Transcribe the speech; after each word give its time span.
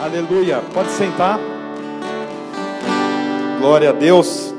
Aleluia. 0.00 0.62
Pode 0.72 0.88
sentar. 0.92 1.38
Glória 3.58 3.90
a 3.90 3.92
Deus. 3.92 4.54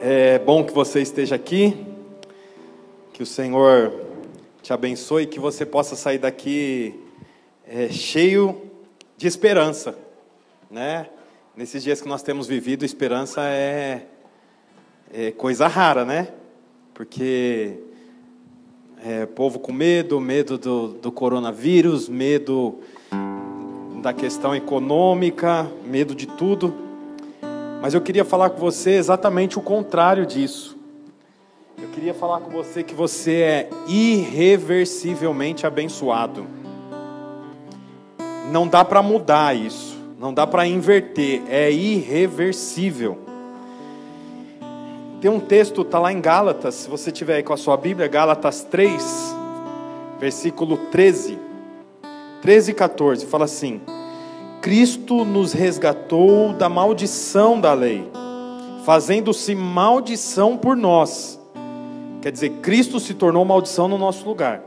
É 0.00 0.38
bom 0.38 0.64
que 0.64 0.72
você 0.72 1.02
esteja 1.02 1.34
aqui. 1.34 1.84
Que 3.12 3.22
o 3.22 3.26
Senhor 3.26 3.92
te 4.62 4.72
abençoe 4.72 5.24
e 5.24 5.26
que 5.26 5.38
você 5.38 5.66
possa 5.66 5.94
sair 5.96 6.16
daqui 6.16 6.98
é, 7.68 7.90
cheio 7.90 8.62
de 9.18 9.26
esperança, 9.26 9.98
né? 10.70 11.10
Nesses 11.54 11.82
dias 11.82 12.00
que 12.00 12.08
nós 12.08 12.22
temos 12.22 12.46
vivido, 12.46 12.86
esperança 12.86 13.42
é, 13.42 14.06
é 15.12 15.30
coisa 15.30 15.66
rara, 15.66 16.06
né? 16.06 16.28
Porque 16.94 17.80
é, 19.04 19.26
povo 19.26 19.58
com 19.58 19.72
medo, 19.72 20.18
medo 20.18 20.56
do, 20.56 20.88
do 20.88 21.12
coronavírus, 21.12 22.08
medo 22.08 22.80
da 24.02 24.12
questão 24.12 24.54
econômica, 24.54 25.66
medo 25.84 26.14
de 26.14 26.26
tudo. 26.26 26.74
Mas 27.80 27.94
eu 27.94 28.00
queria 28.00 28.24
falar 28.24 28.50
com 28.50 28.58
você 28.58 28.92
exatamente 28.92 29.58
o 29.58 29.62
contrário 29.62 30.26
disso. 30.26 30.76
Eu 31.80 31.88
queria 31.88 32.14
falar 32.14 32.40
com 32.40 32.50
você 32.50 32.82
que 32.82 32.94
você 32.94 33.34
é 33.34 33.70
irreversivelmente 33.86 35.66
abençoado. 35.66 36.46
Não 38.50 38.66
dá 38.66 38.84
para 38.84 39.02
mudar 39.02 39.54
isso, 39.54 39.96
não 40.18 40.32
dá 40.32 40.46
para 40.46 40.66
inverter, 40.66 41.42
é 41.48 41.70
irreversível. 41.70 43.18
Tem 45.20 45.30
um 45.30 45.40
texto, 45.40 45.82
está 45.82 45.98
lá 45.98 46.12
em 46.12 46.20
Gálatas, 46.20 46.74
se 46.74 46.88
você 46.88 47.10
tiver 47.10 47.36
aí 47.36 47.42
com 47.42 47.52
a 47.52 47.56
sua 47.56 47.76
Bíblia, 47.76 48.06
Gálatas 48.06 48.62
3, 48.62 49.34
versículo 50.18 50.76
13. 50.90 51.45
13 52.46 52.70
e 52.70 52.74
14, 52.74 53.26
fala 53.26 53.44
assim: 53.44 53.80
Cristo 54.62 55.24
nos 55.24 55.52
resgatou 55.52 56.52
da 56.52 56.68
maldição 56.68 57.60
da 57.60 57.72
lei, 57.72 58.08
fazendo-se 58.84 59.52
maldição 59.52 60.56
por 60.56 60.76
nós. 60.76 61.40
Quer 62.22 62.30
dizer, 62.30 62.50
Cristo 62.62 63.00
se 63.00 63.14
tornou 63.14 63.44
maldição 63.44 63.88
no 63.88 63.98
nosso 63.98 64.24
lugar. 64.28 64.62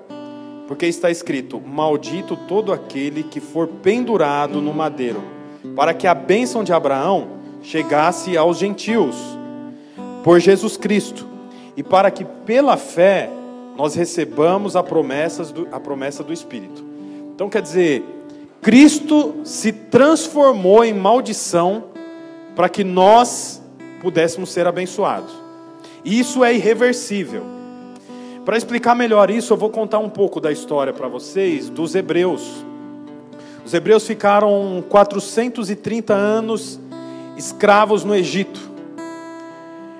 Porque 0.67 0.87
está 0.87 1.09
escrito: 1.09 1.61
Maldito 1.61 2.35
todo 2.49 2.73
aquele 2.73 3.23
que 3.23 3.39
for 3.39 3.65
pendurado 3.65 4.59
no 4.61 4.73
madeiro, 4.73 5.23
para 5.73 5.93
que 5.93 6.05
a 6.05 6.13
bênção 6.13 6.65
de 6.65 6.73
Abraão 6.73 7.29
chegasse 7.61 8.37
aos 8.37 8.57
gentios, 8.57 9.15
por 10.21 10.37
Jesus 10.41 10.75
Cristo, 10.75 11.25
e 11.77 11.81
para 11.81 12.11
que 12.11 12.25
pela 12.25 12.75
fé 12.75 13.29
nós 13.77 13.95
recebamos 13.95 14.75
a, 14.75 14.81
do, 14.81 15.67
a 15.71 15.79
promessa 15.79 16.21
do 16.21 16.33
Espírito. 16.33 16.88
Então 17.39 17.47
quer 17.47 17.61
dizer, 17.61 18.03
Cristo 18.61 19.35
se 19.45 19.71
transformou 19.71 20.83
em 20.83 20.93
maldição 20.93 21.85
para 22.53 22.67
que 22.67 22.83
nós 22.83 23.63
pudéssemos 24.01 24.51
ser 24.51 24.67
abençoados. 24.67 25.31
E 26.03 26.19
isso 26.19 26.43
é 26.43 26.53
irreversível. 26.53 27.43
Para 28.43 28.57
explicar 28.57 28.93
melhor 28.93 29.31
isso, 29.31 29.53
eu 29.53 29.57
vou 29.57 29.69
contar 29.69 29.99
um 29.99 30.09
pouco 30.09 30.41
da 30.41 30.51
história 30.51 30.91
para 30.91 31.07
vocês 31.07 31.69
dos 31.69 31.95
hebreus. 31.95 32.65
Os 33.65 33.73
hebreus 33.73 34.05
ficaram 34.05 34.83
430 34.89 36.13
anos 36.13 36.77
escravos 37.37 38.03
no 38.03 38.13
Egito. 38.13 38.59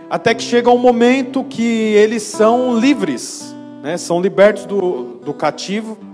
Até 0.10 0.34
que 0.34 0.44
chega 0.44 0.70
um 0.70 0.78
momento 0.78 1.46
que 1.46 1.64
eles 1.64 2.24
são 2.24 2.78
livres, 2.78 3.56
né? 3.82 3.96
são 3.98 4.22
libertos 4.22 4.66
do, 4.66 5.22
do 5.24 5.34
cativo 5.34 6.09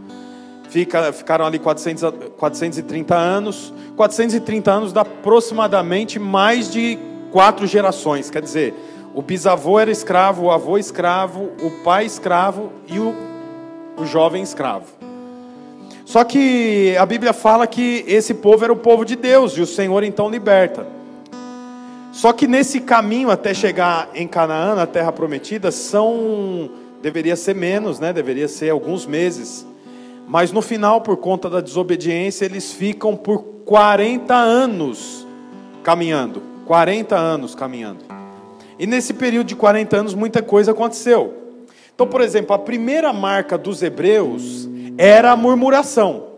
Fica, 0.75 1.13
ficaram 1.13 1.45
ali 1.45 1.57
400, 1.57 2.13
430 2.37 3.15
anos. 3.15 3.73
430 3.95 4.69
anos 4.69 4.91
dá 4.91 5.01
aproximadamente 5.01 6.19
mais 6.19 6.69
de 6.69 6.99
quatro 7.31 7.65
gerações. 7.65 8.29
Quer 8.29 8.41
dizer, 8.41 8.73
o 9.13 9.21
bisavô 9.21 9.79
era 9.79 9.89
escravo, 9.89 10.47
o 10.47 10.51
avô 10.51 10.77
escravo, 10.77 11.49
o 11.63 11.71
pai 11.81 12.05
escravo 12.05 12.73
e 12.87 12.99
o, 12.99 13.15
o 13.95 14.05
jovem 14.05 14.43
escravo. 14.43 14.87
Só 16.03 16.25
que 16.25 16.93
a 16.99 17.05
Bíblia 17.05 17.31
fala 17.31 17.65
que 17.65 18.03
esse 18.05 18.33
povo 18.33 18.65
era 18.65 18.73
o 18.73 18.75
povo 18.75 19.05
de 19.05 19.15
Deus 19.15 19.53
e 19.53 19.61
o 19.61 19.65
Senhor 19.65 20.03
então 20.03 20.29
liberta. 20.29 20.85
Só 22.11 22.33
que 22.33 22.47
nesse 22.47 22.81
caminho 22.81 23.31
até 23.31 23.53
chegar 23.53 24.09
em 24.13 24.27
Canaã, 24.27 24.75
na 24.75 24.85
terra 24.85 25.13
prometida, 25.13 25.71
são 25.71 26.69
deveria 27.01 27.37
ser 27.37 27.55
menos, 27.55 27.97
né? 27.97 28.11
Deveria 28.11 28.49
ser 28.49 28.71
alguns 28.71 29.05
meses. 29.05 29.65
Mas 30.27 30.51
no 30.51 30.61
final, 30.61 31.01
por 31.01 31.17
conta 31.17 31.49
da 31.49 31.61
desobediência, 31.61 32.45
eles 32.45 32.71
ficam 32.73 33.15
por 33.15 33.43
40 33.65 34.33
anos 34.33 35.25
caminhando. 35.83 36.41
40 36.65 37.15
anos 37.15 37.53
caminhando. 37.53 38.05
E 38.77 38.87
nesse 38.87 39.13
período 39.13 39.47
de 39.47 39.55
40 39.55 39.97
anos, 39.97 40.13
muita 40.13 40.41
coisa 40.41 40.71
aconteceu. 40.71 41.33
Então, 41.93 42.07
por 42.07 42.21
exemplo, 42.21 42.53
a 42.53 42.59
primeira 42.59 43.13
marca 43.13 43.57
dos 43.57 43.81
hebreus 43.81 44.67
era 44.97 45.31
a 45.31 45.35
murmuração. 45.35 46.35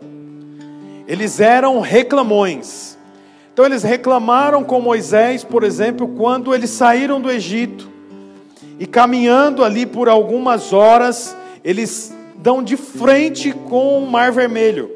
Eles 1.06 1.40
eram 1.40 1.80
reclamões. 1.80 2.96
Então, 3.52 3.64
eles 3.64 3.82
reclamaram 3.82 4.62
com 4.62 4.80
Moisés, 4.80 5.42
por 5.42 5.64
exemplo, 5.64 6.06
quando 6.08 6.54
eles 6.54 6.70
saíram 6.70 7.20
do 7.20 7.30
Egito 7.30 7.88
e 8.78 8.86
caminhando 8.86 9.64
ali 9.64 9.84
por 9.84 10.08
algumas 10.08 10.72
horas, 10.72 11.36
eles 11.64 12.14
dão 12.38 12.62
de 12.62 12.76
frente 12.76 13.52
com 13.52 14.02
o 14.02 14.10
Mar 14.10 14.32
Vermelho. 14.32 14.92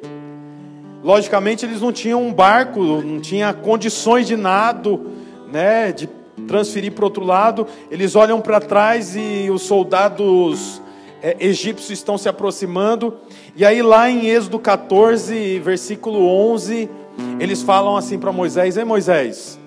Logicamente, 1.02 1.66
eles 1.66 1.80
não 1.80 1.92
tinham 1.92 2.22
um 2.22 2.32
barco, 2.32 2.80
não 2.80 3.20
tinha 3.20 3.52
condições 3.52 4.26
de 4.26 4.36
nado, 4.36 5.10
né, 5.52 5.90
de 5.90 6.08
transferir 6.46 6.92
para 6.92 7.04
outro 7.04 7.24
lado. 7.24 7.66
Eles 7.90 8.14
olham 8.14 8.40
para 8.40 8.60
trás 8.60 9.16
e 9.16 9.50
os 9.50 9.62
soldados 9.62 10.80
é, 11.20 11.36
egípcios 11.40 11.90
estão 11.90 12.16
se 12.16 12.28
aproximando. 12.28 13.16
E 13.56 13.64
aí, 13.64 13.82
lá 13.82 14.08
em 14.08 14.28
Êxodo 14.28 14.60
14, 14.60 15.58
versículo 15.58 16.24
11, 16.24 16.88
eles 17.40 17.62
falam 17.62 17.96
assim 17.96 18.16
para 18.16 18.30
Moisés: 18.30 18.76
Ei 18.76 18.84
Moisés, 18.84 19.58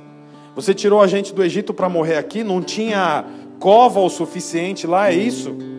você 0.56 0.74
tirou 0.74 1.02
a 1.02 1.08
gente 1.08 1.34
do 1.34 1.44
Egito 1.44 1.74
para 1.74 1.90
morrer 1.90 2.16
aqui? 2.16 2.46
Não 2.46 2.62
tinha 2.62 3.26
cova 3.60 4.00
o 4.00 4.10
suficiente 4.10 4.88
lá, 4.88 5.10
é 5.10 5.16
isso? 5.16 5.75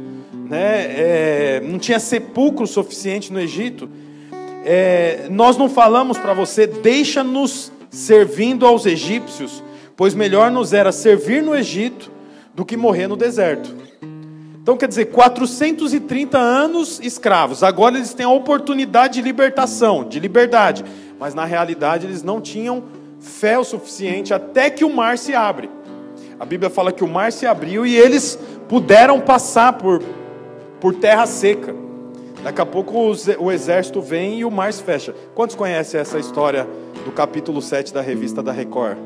Né? 0.49 0.87
É, 0.89 1.63
não 1.65 1.79
tinha 1.79 1.99
sepulcro 1.99 2.67
suficiente 2.67 3.33
no 3.33 3.41
Egito. 3.41 3.89
É, 4.65 5.27
nós 5.31 5.57
não 5.57 5.69
falamos 5.69 6.19
para 6.19 6.35
você, 6.35 6.67
deixa-nos 6.67 7.73
servindo 7.91 8.67
aos 8.67 8.85
egípcios, 8.85 9.63
pois 9.97 10.15
melhor 10.15 10.51
nos 10.51 10.73
era 10.73 10.91
servir 10.93 11.43
no 11.43 11.55
Egito 11.55 12.11
do 12.55 12.65
que 12.65 12.77
morrer 12.77 13.07
no 13.07 13.17
deserto. 13.17 13.75
Então 14.61 14.77
quer 14.77 14.89
dizer, 14.89 15.07
430 15.07 16.37
anos 16.37 16.99
escravos, 17.01 17.63
agora 17.63 17.97
eles 17.97 18.13
têm 18.13 18.27
a 18.27 18.31
oportunidade 18.31 19.15
de 19.15 19.23
libertação, 19.23 20.03
de 20.03 20.19
liberdade, 20.19 20.85
mas 21.21 21.35
na 21.35 21.45
realidade 21.45 22.07
eles 22.07 22.25
não 22.25 22.41
tinham 22.41 22.83
fé 23.21 23.57
o 23.57 23.63
suficiente 23.63 24.35
até 24.35 24.69
que 24.69 24.85
o 24.85 24.93
mar 24.93 25.19
se 25.19 25.35
abre. 25.35 25.71
A 26.39 26.45
Bíblia 26.45 26.69
fala 26.69 26.91
que 26.91 27.05
o 27.05 27.09
mar 27.09 27.33
se 27.33 27.47
abriu 27.47 27.87
e 27.87 27.97
eles 27.97 28.39
puderam 28.69 29.21
passar 29.21 29.75
por 29.75 30.03
por 30.81 30.95
terra 30.95 31.27
seca. 31.27 31.75
Daqui 32.43 32.61
a 32.61 32.67
pouco 32.67 33.13
o 33.39 33.53
exército 33.53 34.01
vem 34.01 34.41
e 34.41 34.45
o 34.45 34.51
mar 34.51 34.73
se 34.73 34.83
fecha. 34.83 35.15
Quantos 35.35 35.57
conhecem 35.57 36.01
essa 36.01 36.19
história 36.19 36.67
do 37.05 37.11
capítulo 37.11 37.61
7 37.61 37.93
da 37.93 38.01
revista 38.01 38.43
da 38.43 38.53
Record? 38.53 38.99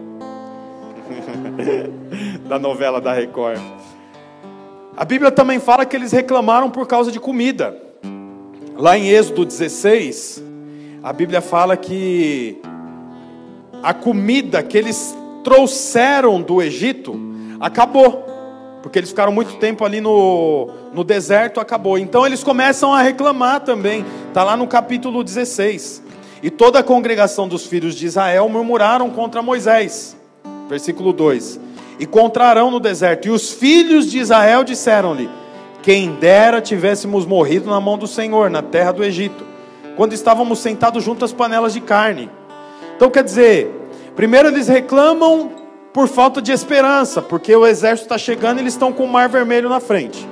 da 2.48 2.58
novela 2.58 3.00
da 3.00 3.12
Record. 3.12 3.58
A 4.96 5.04
Bíblia 5.04 5.30
também 5.30 5.58
fala 5.58 5.86
que 5.86 5.96
eles 5.96 6.12
reclamaram 6.12 6.70
por 6.70 6.86
causa 6.86 7.10
de 7.10 7.18
comida. 7.18 7.76
Lá 8.76 8.98
em 8.98 9.08
Êxodo 9.08 9.44
16, 9.44 10.42
a 11.02 11.12
Bíblia 11.12 11.40
fala 11.40 11.76
que 11.76 12.60
a 13.82 13.94
comida 13.94 14.62
que 14.62 14.76
eles 14.76 15.16
trouxeram 15.42 16.42
do 16.42 16.60
Egito 16.60 17.18
acabou 17.58 18.29
porque 18.82 18.98
eles 18.98 19.10
ficaram 19.10 19.32
muito 19.32 19.56
tempo 19.56 19.84
ali 19.84 20.00
no, 20.00 20.68
no 20.92 21.04
deserto, 21.04 21.60
acabou. 21.60 21.98
Então 21.98 22.26
eles 22.26 22.42
começam 22.42 22.92
a 22.92 23.02
reclamar 23.02 23.60
também, 23.60 24.04
está 24.28 24.42
lá 24.42 24.56
no 24.56 24.66
capítulo 24.66 25.22
16. 25.22 26.02
E 26.42 26.50
toda 26.50 26.78
a 26.78 26.82
congregação 26.82 27.46
dos 27.46 27.66
filhos 27.66 27.94
de 27.94 28.06
Israel 28.06 28.48
murmuraram 28.48 29.10
contra 29.10 29.42
Moisés, 29.42 30.16
versículo 30.68 31.12
2: 31.12 31.60
E 31.98 32.06
contrarão 32.06 32.70
no 32.70 32.80
deserto. 32.80 33.28
E 33.28 33.30
os 33.30 33.52
filhos 33.52 34.10
de 34.10 34.18
Israel 34.18 34.64
disseram-lhe: 34.64 35.28
Quem 35.82 36.14
dera 36.14 36.62
tivéssemos 36.62 37.26
morrido 37.26 37.68
na 37.68 37.80
mão 37.80 37.98
do 37.98 38.06
Senhor, 38.06 38.48
na 38.48 38.62
terra 38.62 38.92
do 38.92 39.04
Egito, 39.04 39.44
quando 39.96 40.14
estávamos 40.14 40.60
sentados 40.60 41.04
junto 41.04 41.24
às 41.26 41.32
panelas 41.32 41.74
de 41.74 41.80
carne. 41.82 42.30
Então 42.96 43.10
quer 43.10 43.24
dizer, 43.24 43.70
primeiro 44.16 44.48
eles 44.48 44.68
reclamam 44.68 45.59
por 45.92 46.08
falta 46.08 46.40
de 46.40 46.52
esperança, 46.52 47.20
porque 47.20 47.54
o 47.54 47.66
exército 47.66 48.06
está 48.06 48.18
chegando 48.18 48.58
e 48.58 48.62
eles 48.62 48.74
estão 48.74 48.92
com 48.92 49.04
o 49.04 49.08
mar 49.08 49.28
vermelho 49.28 49.68
na 49.68 49.80
frente. 49.80 50.26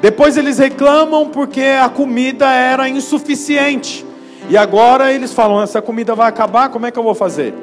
Depois 0.00 0.36
eles 0.36 0.58
reclamam 0.58 1.28
porque 1.28 1.62
a 1.62 1.88
comida 1.88 2.50
era 2.50 2.88
insuficiente. 2.88 4.04
E 4.48 4.56
agora 4.56 5.12
eles 5.12 5.32
falam: 5.32 5.62
essa 5.62 5.82
comida 5.82 6.14
vai 6.14 6.28
acabar, 6.28 6.70
como 6.70 6.86
é 6.86 6.90
que 6.90 6.98
eu 6.98 7.02
vou 7.02 7.14
fazer? 7.14 7.54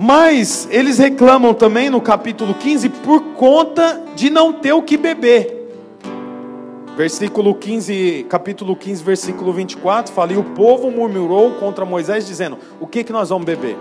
Mas 0.00 0.68
eles 0.70 0.98
reclamam 0.98 1.52
também 1.52 1.90
no 1.90 2.00
capítulo 2.00 2.54
15 2.54 2.88
por 2.88 3.20
conta 3.34 4.00
de 4.14 4.30
não 4.30 4.52
ter 4.52 4.72
o 4.72 4.82
que 4.82 4.96
beber. 4.96 5.58
Versículo 6.96 7.54
15, 7.54 8.26
capítulo 8.28 8.76
15, 8.76 9.02
versículo 9.02 9.52
24, 9.52 10.12
fala: 10.12 10.32
E 10.32 10.36
o 10.36 10.44
povo 10.44 10.88
murmurou 10.90 11.50
contra 11.52 11.84
Moisés, 11.84 12.26
dizendo: 12.26 12.56
O 12.80 12.86
que, 12.86 13.02
que 13.02 13.12
nós 13.12 13.28
vamos 13.28 13.44
beber? 13.44 13.76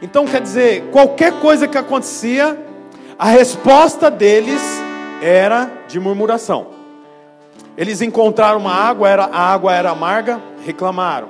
Então 0.00 0.26
quer 0.26 0.40
dizer, 0.40 0.84
qualquer 0.90 1.32
coisa 1.40 1.66
que 1.66 1.76
acontecia, 1.76 2.56
a 3.18 3.26
resposta 3.26 4.10
deles 4.10 4.62
era 5.20 5.70
de 5.88 5.98
murmuração. 5.98 6.68
Eles 7.76 8.00
encontraram 8.00 8.58
uma 8.58 8.72
água, 8.72 9.08
era, 9.08 9.24
a 9.24 9.52
água 9.52 9.74
era 9.74 9.90
amarga, 9.90 10.40
reclamaram. 10.64 11.28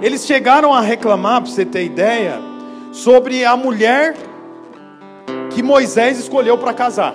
Eles 0.00 0.24
chegaram 0.26 0.72
a 0.72 0.80
reclamar, 0.80 1.42
para 1.42 1.50
você 1.50 1.64
ter 1.64 1.84
ideia, 1.84 2.38
sobre 2.92 3.44
a 3.44 3.56
mulher 3.56 4.14
que 5.50 5.62
Moisés 5.62 6.18
escolheu 6.18 6.56
para 6.56 6.72
casar. 6.72 7.14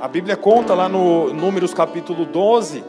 A 0.00 0.06
Bíblia 0.06 0.36
conta 0.36 0.74
lá 0.74 0.88
no 0.88 1.32
Números 1.32 1.74
capítulo 1.74 2.24
12 2.24 2.84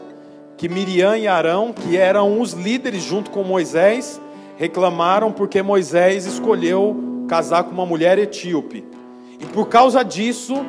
que 0.56 0.68
Miriam 0.68 1.16
e 1.16 1.26
Arão, 1.26 1.72
que 1.72 1.96
eram 1.96 2.38
os 2.38 2.52
líderes 2.52 3.02
junto 3.02 3.30
com 3.30 3.42
Moisés, 3.42 4.20
reclamaram 4.60 5.32
porque 5.32 5.62
Moisés 5.62 6.26
escolheu 6.26 7.24
casar 7.26 7.64
com 7.64 7.70
uma 7.70 7.86
mulher 7.86 8.18
etíope. 8.18 8.84
E 9.40 9.46
por 9.46 9.68
causa 9.68 10.04
disso, 10.04 10.66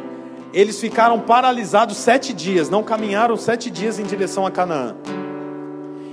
eles 0.54 0.80
ficaram 0.80 1.20
paralisados 1.20 1.98
sete 1.98 2.32
dias, 2.32 2.70
não 2.70 2.84
caminharam 2.84 3.36
sete 3.36 3.70
dias 3.70 4.00
em 4.00 4.04
direção 4.04 4.48
a 4.48 4.52
Canaã. 4.52 4.96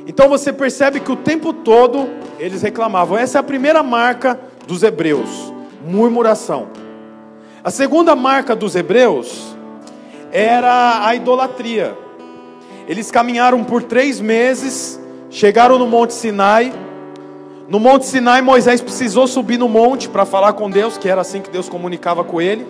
Então 0.08 0.28
você 0.28 0.52
percebe 0.52 0.98
que 0.98 1.12
o 1.12 1.14
tempo 1.14 1.52
todo 1.52 2.08
eles 2.40 2.62
reclamavam. 2.62 3.16
Essa 3.16 3.38
é 3.38 3.40
a 3.40 3.44
primeira 3.44 3.80
marca 3.80 4.40
dos 4.66 4.82
hebreus: 4.82 5.54
murmuração. 5.86 6.70
A 7.62 7.70
segunda 7.70 8.16
marca 8.16 8.56
dos 8.56 8.74
hebreus 8.74 9.56
era 10.32 11.06
a 11.06 11.14
idolatria. 11.14 11.96
Eles 12.88 13.08
caminharam 13.12 13.62
por 13.62 13.84
três 13.84 14.20
meses, 14.20 14.98
chegaram 15.30 15.78
no 15.78 15.86
Monte 15.86 16.12
Sinai. 16.12 16.87
No 17.68 17.78
Monte 17.78 18.06
Sinai, 18.06 18.40
Moisés 18.40 18.80
precisou 18.80 19.26
subir 19.26 19.58
no 19.58 19.68
monte 19.68 20.08
para 20.08 20.24
falar 20.24 20.54
com 20.54 20.70
Deus, 20.70 20.96
que 20.96 21.06
era 21.06 21.20
assim 21.20 21.42
que 21.42 21.50
Deus 21.50 21.68
comunicava 21.68 22.24
com 22.24 22.40
ele. 22.40 22.66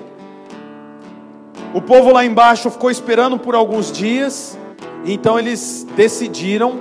O 1.73 1.81
povo 1.81 2.13
lá 2.13 2.25
embaixo 2.25 2.69
ficou 2.69 2.91
esperando 2.91 3.39
por 3.39 3.55
alguns 3.55 3.93
dias, 3.93 4.59
então 5.05 5.39
eles 5.39 5.87
decidiram 5.95 6.81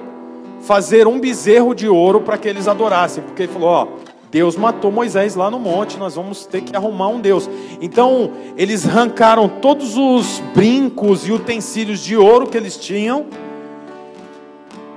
fazer 0.62 1.06
um 1.06 1.20
bezerro 1.20 1.76
de 1.76 1.88
ouro 1.88 2.22
para 2.22 2.40
que 2.40 2.48
eles 2.48 2.68
adorassem, 2.68 3.24
porque 3.24 3.44
ele 3.44 3.54
falou: 3.54 3.70
Ó, 3.70 3.88
Deus 4.32 4.58
matou 4.58 4.92
Moisés 4.92 5.36
lá 5.36 5.52
no 5.52 5.60
monte, 5.60 6.00
nós 6.00 6.16
vamos 6.16 6.48
ter 6.48 6.62
que 6.62 6.76
arrumar 6.76 7.10
um 7.10 7.20
Deus. 7.20 7.48
Então 7.80 8.32
eles 8.58 8.88
arrancaram 8.88 9.48
todos 9.48 9.96
os 9.96 10.42
brincos 10.56 11.28
e 11.28 11.32
utensílios 11.32 12.00
de 12.00 12.18
ouro 12.18 12.48
que 12.48 12.58
eles 12.58 12.78
tinham. 12.78 13.28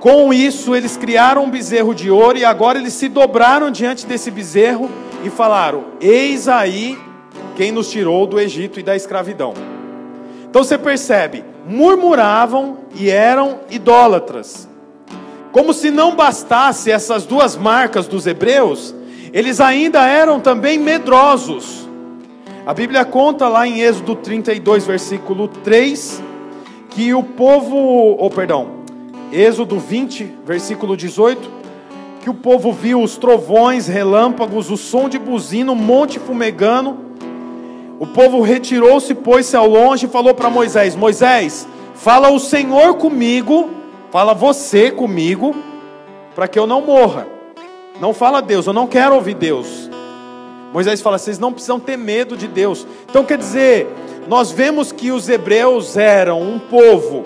Com 0.01 0.33
isso, 0.33 0.75
eles 0.75 0.97
criaram 0.97 1.43
um 1.43 1.49
bezerro 1.51 1.93
de 1.93 2.09
ouro 2.09 2.35
e 2.35 2.43
agora 2.43 2.79
eles 2.79 2.93
se 2.93 3.07
dobraram 3.07 3.69
diante 3.69 4.07
desse 4.07 4.31
bezerro 4.31 4.89
e 5.23 5.29
falaram: 5.29 5.83
Eis 6.01 6.47
aí 6.47 6.97
quem 7.55 7.71
nos 7.71 7.91
tirou 7.91 8.25
do 8.25 8.39
Egito 8.39 8.79
e 8.79 8.83
da 8.83 8.95
escravidão. 8.95 9.53
Então 10.49 10.63
você 10.63 10.75
percebe, 10.75 11.45
murmuravam 11.67 12.79
e 12.95 13.11
eram 13.11 13.59
idólatras. 13.69 14.67
Como 15.51 15.71
se 15.71 15.91
não 15.91 16.15
bastasse 16.15 16.89
essas 16.89 17.23
duas 17.23 17.55
marcas 17.55 18.07
dos 18.07 18.25
hebreus, 18.25 18.95
eles 19.31 19.61
ainda 19.61 20.07
eram 20.07 20.39
também 20.39 20.79
medrosos. 20.79 21.87
A 22.65 22.73
Bíblia 22.73 23.05
conta 23.05 23.47
lá 23.47 23.67
em 23.67 23.81
Êxodo 23.81 24.15
32, 24.15 24.83
versículo 24.83 25.47
3, 25.47 26.23
que 26.89 27.13
o 27.13 27.21
povo, 27.21 27.75
ou 27.75 28.25
oh, 28.25 28.29
perdão, 28.31 28.80
Êxodo 29.31 29.79
20, 29.79 30.29
versículo 30.45 30.97
18, 30.97 31.49
que 32.21 32.29
o 32.29 32.33
povo 32.33 32.73
viu 32.73 33.01
os 33.01 33.17
trovões, 33.17 33.87
relâmpagos, 33.87 34.69
o 34.69 34.75
som 34.75 35.07
de 35.07 35.17
buzina, 35.17 35.71
o 35.71 35.75
monte 35.75 36.19
fumegando, 36.19 36.97
o 37.97 38.07
povo 38.07 38.41
retirou-se, 38.41 39.13
pôs-se 39.15 39.55
ao 39.55 39.67
longe 39.67 40.05
e 40.05 40.09
falou 40.09 40.33
para 40.33 40.49
Moisés: 40.49 40.95
Moisés, 40.95 41.67
fala 41.95 42.29
o 42.29 42.39
Senhor 42.39 42.95
comigo, 42.95 43.69
fala 44.11 44.33
você 44.33 44.91
comigo, 44.91 45.55
para 46.35 46.47
que 46.47 46.59
eu 46.59 46.67
não 46.67 46.81
morra. 46.81 47.27
Não 47.99 48.13
fala 48.13 48.41
Deus, 48.41 48.65
eu 48.65 48.73
não 48.73 48.87
quero 48.87 49.15
ouvir 49.15 49.35
Deus. 49.35 49.89
Moisés 50.73 51.01
fala: 51.01 51.17
vocês 51.17 51.39
não 51.39 51.53
precisam 51.53 51.79
ter 51.79 51.97
medo 51.97 52.35
de 52.35 52.47
Deus. 52.47 52.85
Então 53.09 53.23
quer 53.23 53.37
dizer, 53.37 53.87
nós 54.27 54.51
vemos 54.51 54.91
que 54.91 55.11
os 55.11 55.29
hebreus 55.29 55.95
eram 55.95 56.41
um 56.41 56.59
povo 56.59 57.23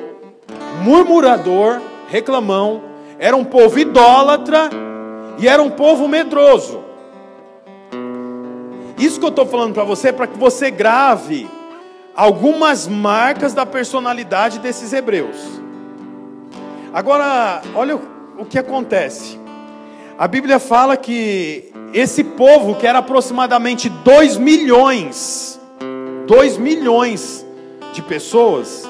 murmurador, 0.83 1.79
reclamão, 2.15 2.81
era 3.19 3.35
um 3.35 3.43
povo 3.43 3.77
idólatra 3.77 4.69
e 5.37 5.47
era 5.47 5.61
um 5.61 5.69
povo 5.69 6.07
medroso. 6.07 6.81
Isso 8.97 9.19
que 9.19 9.25
eu 9.25 9.29
estou 9.29 9.45
falando 9.45 9.73
para 9.73 9.83
você 9.83 10.09
é 10.09 10.11
para 10.13 10.25
que 10.25 10.37
você 10.37 10.71
grave 10.71 11.49
algumas 12.15 12.87
marcas 12.87 13.53
da 13.53 13.65
personalidade 13.65 14.59
desses 14.59 14.93
hebreus. 14.93 15.35
Agora, 16.93 17.61
olha 17.73 17.99
o 18.37 18.45
que 18.45 18.57
acontece. 18.57 19.37
A 20.17 20.25
Bíblia 20.25 20.57
fala 20.57 20.95
que 20.95 21.73
esse 21.93 22.23
povo, 22.23 22.75
que 22.75 22.87
era 22.87 22.99
aproximadamente 22.99 23.89
2 23.89 24.37
milhões, 24.37 25.59
2 26.25 26.57
milhões 26.57 27.45
de 27.91 28.01
pessoas, 28.01 28.87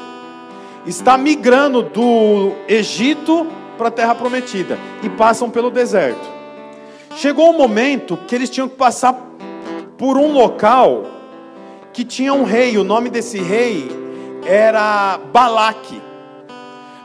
está 0.85 1.17
migrando 1.17 1.81
do 1.81 2.53
Egito 2.67 3.47
para 3.77 3.87
a 3.87 3.91
Terra 3.91 4.15
Prometida 4.15 4.77
e 5.03 5.09
passam 5.09 5.49
pelo 5.49 5.69
deserto. 5.69 6.35
Chegou 7.15 7.49
um 7.49 7.57
momento 7.57 8.17
que 8.27 8.35
eles 8.35 8.49
tinham 8.49 8.67
que 8.67 8.75
passar 8.75 9.13
por 9.97 10.17
um 10.17 10.31
local 10.31 11.05
que 11.93 12.03
tinha 12.03 12.33
um 12.33 12.43
rei, 12.43 12.77
o 12.77 12.83
nome 12.83 13.09
desse 13.09 13.39
rei 13.39 13.89
era 14.45 15.17
Balaque. 15.31 16.01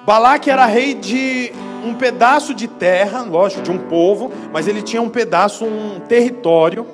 Balaque 0.05 0.51
era 0.51 0.67
rei 0.67 0.95
de 0.95 1.53
um 1.85 1.95
pedaço 1.95 2.53
de 2.53 2.67
terra, 2.67 3.23
lógico, 3.23 3.63
de 3.63 3.71
um 3.71 3.79
povo, 3.79 4.33
mas 4.53 4.67
ele 4.67 4.83
tinha 4.83 5.01
um 5.01 5.09
pedaço, 5.09 5.65
um 5.65 6.01
território, 6.01 6.87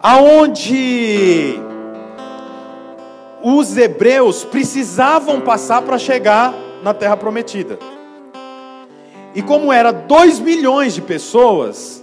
aonde 0.00 1.58
os 3.42 3.76
hebreus 3.76 4.44
precisavam 4.44 5.40
passar 5.40 5.82
para 5.82 5.98
chegar 5.98 6.54
na 6.82 6.94
terra 6.94 7.16
prometida. 7.16 7.78
E 9.34 9.42
como 9.42 9.72
era 9.72 9.92
2 9.92 10.40
milhões 10.40 10.94
de 10.94 11.02
pessoas, 11.02 12.00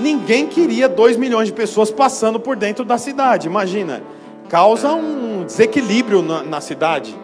Ninguém 0.00 0.46
queria 0.46 0.88
2 0.88 1.18
milhões 1.18 1.48
de 1.48 1.52
pessoas 1.52 1.90
passando 1.90 2.40
por 2.40 2.56
dentro 2.56 2.84
da 2.86 2.96
cidade. 2.96 3.46
Imagina, 3.46 4.02
causa 4.48 4.94
um 4.94 5.44
desequilíbrio 5.44 6.22
na, 6.22 6.42
na 6.42 6.60
cidade. 6.60 7.14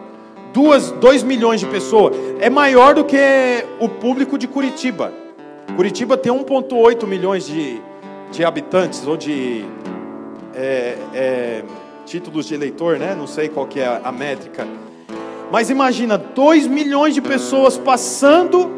2 0.53 1.23
milhões 1.23 1.61
de 1.61 1.67
pessoas 1.67 2.15
é 2.39 2.51
maior 2.51 2.95
do 2.95 3.05
que 3.05 3.17
o 3.81 3.89
público 3.89 4.37
de 4.37 4.47
Curitiba. 4.47 5.13
Curitiba 5.75 6.19
tem 6.19 6.31
1,8 6.31 7.07
milhões 7.07 7.47
de, 7.47 7.81
de 8.31 8.45
habitantes, 8.45 9.07
ou 9.07 9.17
de 9.17 9.65
é, 10.55 10.97
é, 11.15 11.65
títulos 12.07 12.47
de 12.47 12.55
eleitor, 12.55 12.99
né? 12.99 13.15
Não 13.15 13.27
sei 13.27 13.49
qual 13.49 13.67
que 13.67 13.81
é 13.81 14.01
a, 14.03 14.13
métrica. 14.13 14.67
Mas 15.51 15.69
imagina, 15.69 16.17
2 16.17 16.67
milhões 16.69 17.15
de 17.15 17.21
pessoas 17.21 17.77
passando 17.77 18.71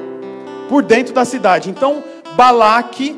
por 0.69 0.83
dentro 0.83 1.15
da 1.15 1.25
cidade. 1.25 1.71
Então, 1.71 2.03
Balaque 2.35 3.17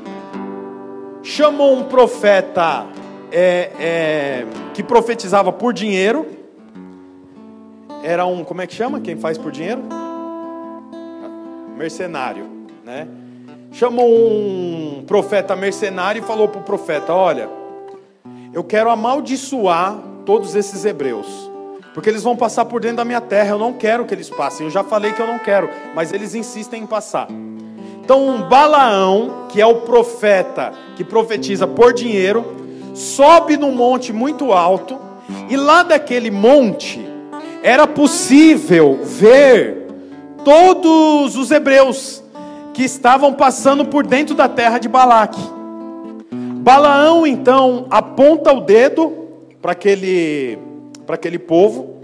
chamou 1.22 1.74
um 1.74 1.84
profeta 1.84 2.86
é, 3.30 3.70
é, 3.78 4.46
que 4.74 4.82
profetizava 4.82 5.52
por 5.52 5.72
dinheiro. 5.72 6.26
Era 8.02 8.26
um, 8.26 8.44
como 8.44 8.60
é 8.60 8.66
que 8.66 8.74
chama? 8.74 9.00
Quem 9.00 9.16
faz 9.16 9.38
por 9.38 9.52
dinheiro? 9.52 9.82
Mercenário, 11.76 12.46
né? 12.84 13.06
Chamou 13.72 14.08
um 14.08 15.04
profeta 15.06 15.54
mercenário 15.54 16.20
e 16.20 16.26
falou 16.26 16.48
para 16.48 16.60
o 16.60 16.64
profeta: 16.64 17.14
Olha, 17.14 17.59
eu 18.52 18.64
quero 18.64 18.90
amaldiçoar 18.90 19.96
todos 20.26 20.54
esses 20.54 20.84
hebreus, 20.84 21.26
porque 21.94 22.08
eles 22.08 22.22
vão 22.22 22.36
passar 22.36 22.64
por 22.64 22.80
dentro 22.80 22.98
da 22.98 23.04
minha 23.04 23.20
terra. 23.20 23.50
Eu 23.50 23.58
não 23.58 23.72
quero 23.72 24.04
que 24.04 24.14
eles 24.14 24.28
passem. 24.28 24.66
Eu 24.66 24.70
já 24.70 24.82
falei 24.82 25.12
que 25.12 25.22
eu 25.22 25.26
não 25.26 25.38
quero, 25.38 25.68
mas 25.94 26.12
eles 26.12 26.34
insistem 26.34 26.82
em 26.82 26.86
passar. 26.86 27.28
Então, 28.02 28.26
um 28.28 28.48
Balaão, 28.48 29.46
que 29.48 29.60
é 29.60 29.66
o 29.66 29.82
profeta 29.82 30.72
que 30.96 31.04
profetiza 31.04 31.66
por 31.66 31.92
dinheiro, 31.92 32.44
sobe 32.94 33.56
num 33.56 33.72
monte 33.72 34.12
muito 34.12 34.52
alto, 34.52 34.98
e 35.48 35.56
lá 35.56 35.84
daquele 35.84 36.30
monte 36.30 37.06
era 37.62 37.86
possível 37.86 38.98
ver 39.02 39.86
todos 40.44 41.36
os 41.36 41.50
hebreus 41.50 42.22
que 42.74 42.82
estavam 42.82 43.32
passando 43.32 43.84
por 43.84 44.06
dentro 44.06 44.34
da 44.34 44.48
terra 44.48 44.78
de 44.78 44.88
Balaque. 44.88 45.59
Balaão 46.70 47.26
então 47.26 47.86
aponta 47.90 48.52
o 48.52 48.60
dedo 48.60 49.26
para 49.60 49.72
aquele, 49.72 50.56
aquele 51.08 51.36
povo, 51.36 51.96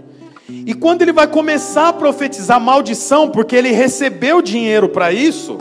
e 0.49 0.73
quando 0.73 1.03
ele 1.03 1.13
vai 1.13 1.25
começar 1.25 1.87
a 1.87 1.93
profetizar 1.93 2.59
maldição, 2.59 3.29
porque 3.29 3.55
ele 3.55 3.71
recebeu 3.71 4.41
dinheiro 4.41 4.89
para 4.89 5.09
isso, 5.09 5.57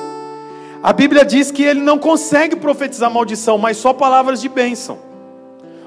a 0.83 0.93
Bíblia 0.93 1.25
diz 1.25 1.53
que 1.53 1.63
ele 1.63 1.81
não 1.83 2.01
consegue 2.01 2.57
profetizar 2.57 3.09
maldição, 3.09 3.57
mas 3.57 3.77
só 3.77 3.93
palavras 3.93 4.41
de 4.41 4.49
bênção. 4.49 4.99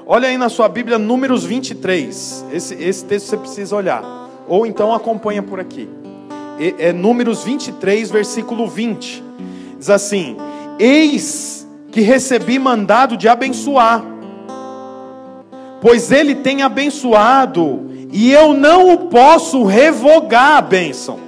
Olha 0.06 0.26
aí 0.26 0.38
na 0.38 0.48
sua 0.48 0.66
Bíblia, 0.66 0.98
Números 0.98 1.44
23. 1.44 2.46
Esse, 2.50 2.74
esse 2.82 3.04
texto 3.04 3.26
você 3.26 3.36
precisa 3.36 3.76
olhar. 3.76 4.02
Ou 4.48 4.66
então 4.66 4.94
acompanha 4.94 5.42
por 5.42 5.60
aqui. 5.60 5.90
É 6.78 6.90
Números 6.90 7.44
23, 7.44 8.10
versículo 8.10 8.66
20. 8.66 9.22
Diz 9.78 9.90
assim: 9.90 10.38
Eis 10.78 11.59
que 11.90 12.00
recebi 12.00 12.58
mandado 12.58 13.16
de 13.16 13.28
abençoar, 13.28 14.02
pois 15.80 16.12
ele 16.12 16.34
tem 16.36 16.62
abençoado, 16.62 17.90
e 18.12 18.32
eu 18.32 18.54
não 18.54 18.92
o 18.92 18.98
posso 19.06 19.64
revogar 19.64 20.56
a 20.56 20.60
bênção. 20.60 21.18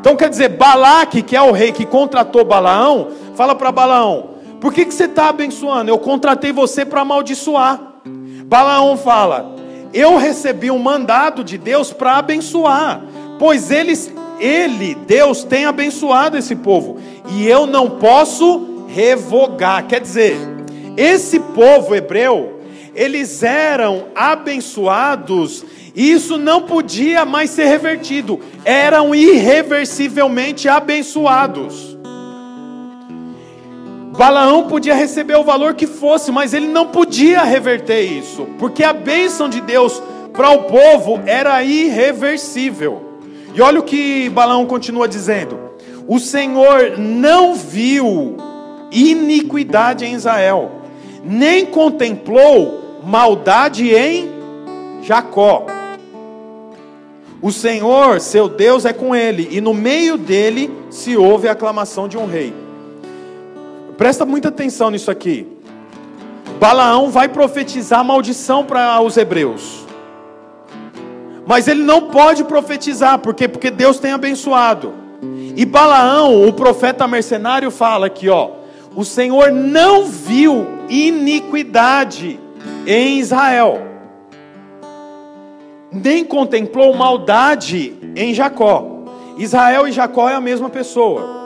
Então 0.00 0.16
quer 0.16 0.28
dizer, 0.28 0.50
Balaque, 0.50 1.22
que 1.22 1.36
é 1.36 1.42
o 1.42 1.52
rei 1.52 1.72
que 1.72 1.84
contratou 1.84 2.44
Balaão, 2.44 3.08
fala 3.34 3.54
para 3.54 3.72
Balaão: 3.72 4.34
por 4.64 4.72
que, 4.72 4.86
que 4.86 4.94
você 4.94 5.04
está 5.04 5.28
abençoando? 5.28 5.90
Eu 5.90 5.98
contratei 5.98 6.50
você 6.50 6.86
para 6.86 7.02
amaldiçoar. 7.02 7.78
Balaão 8.46 8.96
fala: 8.96 9.54
Eu 9.92 10.16
recebi 10.16 10.70
um 10.70 10.78
mandado 10.78 11.44
de 11.44 11.58
Deus 11.58 11.92
para 11.92 12.16
abençoar, 12.16 13.02
pois 13.38 13.70
eles, 13.70 14.10
ele, 14.40 14.94
Deus, 14.94 15.44
tem 15.44 15.66
abençoado 15.66 16.38
esse 16.38 16.56
povo, 16.56 16.96
e 17.32 17.46
eu 17.46 17.66
não 17.66 17.90
posso 17.90 18.73
revogar. 18.94 19.86
Quer 19.86 20.00
dizer, 20.00 20.36
esse 20.96 21.40
povo 21.40 21.94
hebreu, 21.94 22.60
eles 22.94 23.42
eram 23.42 24.04
abençoados, 24.14 25.64
e 25.94 26.12
isso 26.12 26.38
não 26.38 26.62
podia 26.62 27.24
mais 27.24 27.50
ser 27.50 27.64
revertido, 27.64 28.40
eram 28.64 29.14
irreversivelmente 29.14 30.68
abençoados. 30.68 31.98
Balaão 34.16 34.68
podia 34.68 34.94
receber 34.94 35.34
o 35.34 35.42
valor 35.42 35.74
que 35.74 35.88
fosse, 35.88 36.30
mas 36.30 36.54
ele 36.54 36.68
não 36.68 36.86
podia 36.86 37.42
reverter 37.42 38.02
isso, 38.02 38.46
porque 38.60 38.84
a 38.84 38.92
bênção 38.92 39.48
de 39.48 39.60
Deus 39.60 40.00
para 40.32 40.50
o 40.50 40.64
povo 40.64 41.20
era 41.26 41.60
irreversível. 41.64 43.02
E 43.52 43.60
olha 43.60 43.80
o 43.80 43.84
que 43.84 44.28
Balaão 44.28 44.66
continua 44.66 45.08
dizendo: 45.08 45.58
O 46.06 46.20
Senhor 46.20 46.96
não 46.96 47.54
viu 47.54 48.36
iniquidade 48.94 50.04
em 50.04 50.14
Israel, 50.14 50.70
nem 51.24 51.66
contemplou 51.66 53.00
maldade 53.04 53.94
em 53.94 54.30
Jacó. 55.02 55.66
O 57.42 57.52
Senhor, 57.52 58.20
seu 58.20 58.48
Deus, 58.48 58.86
é 58.86 58.92
com 58.92 59.14
ele, 59.14 59.48
e 59.50 59.60
no 59.60 59.74
meio 59.74 60.16
dele 60.16 60.70
se 60.88 61.14
ouve 61.16 61.46
a 61.46 61.52
aclamação 61.52 62.08
de 62.08 62.16
um 62.16 62.26
rei. 62.26 62.54
Presta 63.98 64.24
muita 64.24 64.48
atenção 64.48 64.90
nisso 64.90 65.10
aqui. 65.10 65.46
Balaão 66.58 67.10
vai 67.10 67.28
profetizar 67.28 68.02
maldição 68.04 68.64
para 68.64 69.00
os 69.02 69.16
hebreus. 69.16 69.84
Mas 71.46 71.68
ele 71.68 71.82
não 71.82 72.08
pode 72.08 72.44
profetizar, 72.44 73.18
por 73.18 73.34
quê? 73.34 73.46
Porque 73.46 73.70
Deus 73.70 73.98
tem 73.98 74.12
abençoado. 74.12 74.94
E 75.56 75.64
Balaão, 75.64 76.48
o 76.48 76.52
profeta 76.52 77.06
mercenário, 77.06 77.70
fala 77.70 78.06
aqui, 78.06 78.28
ó: 78.28 78.63
o 78.94 79.04
Senhor 79.04 79.50
não 79.50 80.06
viu 80.06 80.66
iniquidade 80.88 82.38
em 82.86 83.18
Israel, 83.18 83.82
nem 85.90 86.24
contemplou 86.24 86.94
maldade 86.94 87.94
em 88.16 88.34
Jacó. 88.34 88.90
Israel 89.38 89.88
e 89.88 89.92
Jacó 89.92 90.28
é 90.28 90.34
a 90.34 90.40
mesma 90.40 90.68
pessoa. 90.68 91.42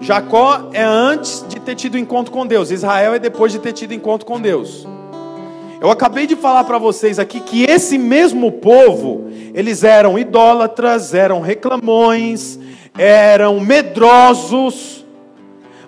Jacó 0.00 0.70
é 0.72 0.82
antes 0.82 1.44
de 1.48 1.60
ter 1.60 1.74
tido 1.74 1.98
encontro 1.98 2.32
com 2.32 2.46
Deus, 2.46 2.70
Israel 2.70 3.14
é 3.14 3.18
depois 3.18 3.52
de 3.52 3.58
ter 3.58 3.72
tido 3.72 3.92
encontro 3.92 4.26
com 4.26 4.40
Deus. 4.40 4.86
Eu 5.80 5.90
acabei 5.90 6.26
de 6.26 6.36
falar 6.36 6.64
para 6.64 6.76
vocês 6.76 7.18
aqui 7.18 7.40
que 7.40 7.64
esse 7.64 7.96
mesmo 7.96 8.52
povo, 8.52 9.30
eles 9.54 9.82
eram 9.82 10.18
idólatras, 10.18 11.14
eram 11.14 11.40
reclamões, 11.40 12.58
eram 12.98 13.60
medrosos. 13.60 14.99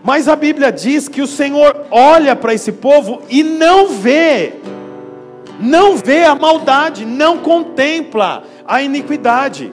Mas 0.02 0.26
a 0.28 0.34
Bíblia 0.34 0.72
diz 0.72 1.08
que 1.08 1.22
o 1.22 1.26
Senhor 1.26 1.86
olha 1.90 2.34
para 2.34 2.52
esse 2.52 2.72
povo 2.72 3.22
e 3.30 3.44
não 3.44 3.88
vê, 3.88 4.54
não 5.60 5.96
vê 5.96 6.24
a 6.24 6.34
maldade, 6.34 7.04
não 7.04 7.38
contempla 7.38 8.42
a 8.66 8.82
iniquidade. 8.82 9.70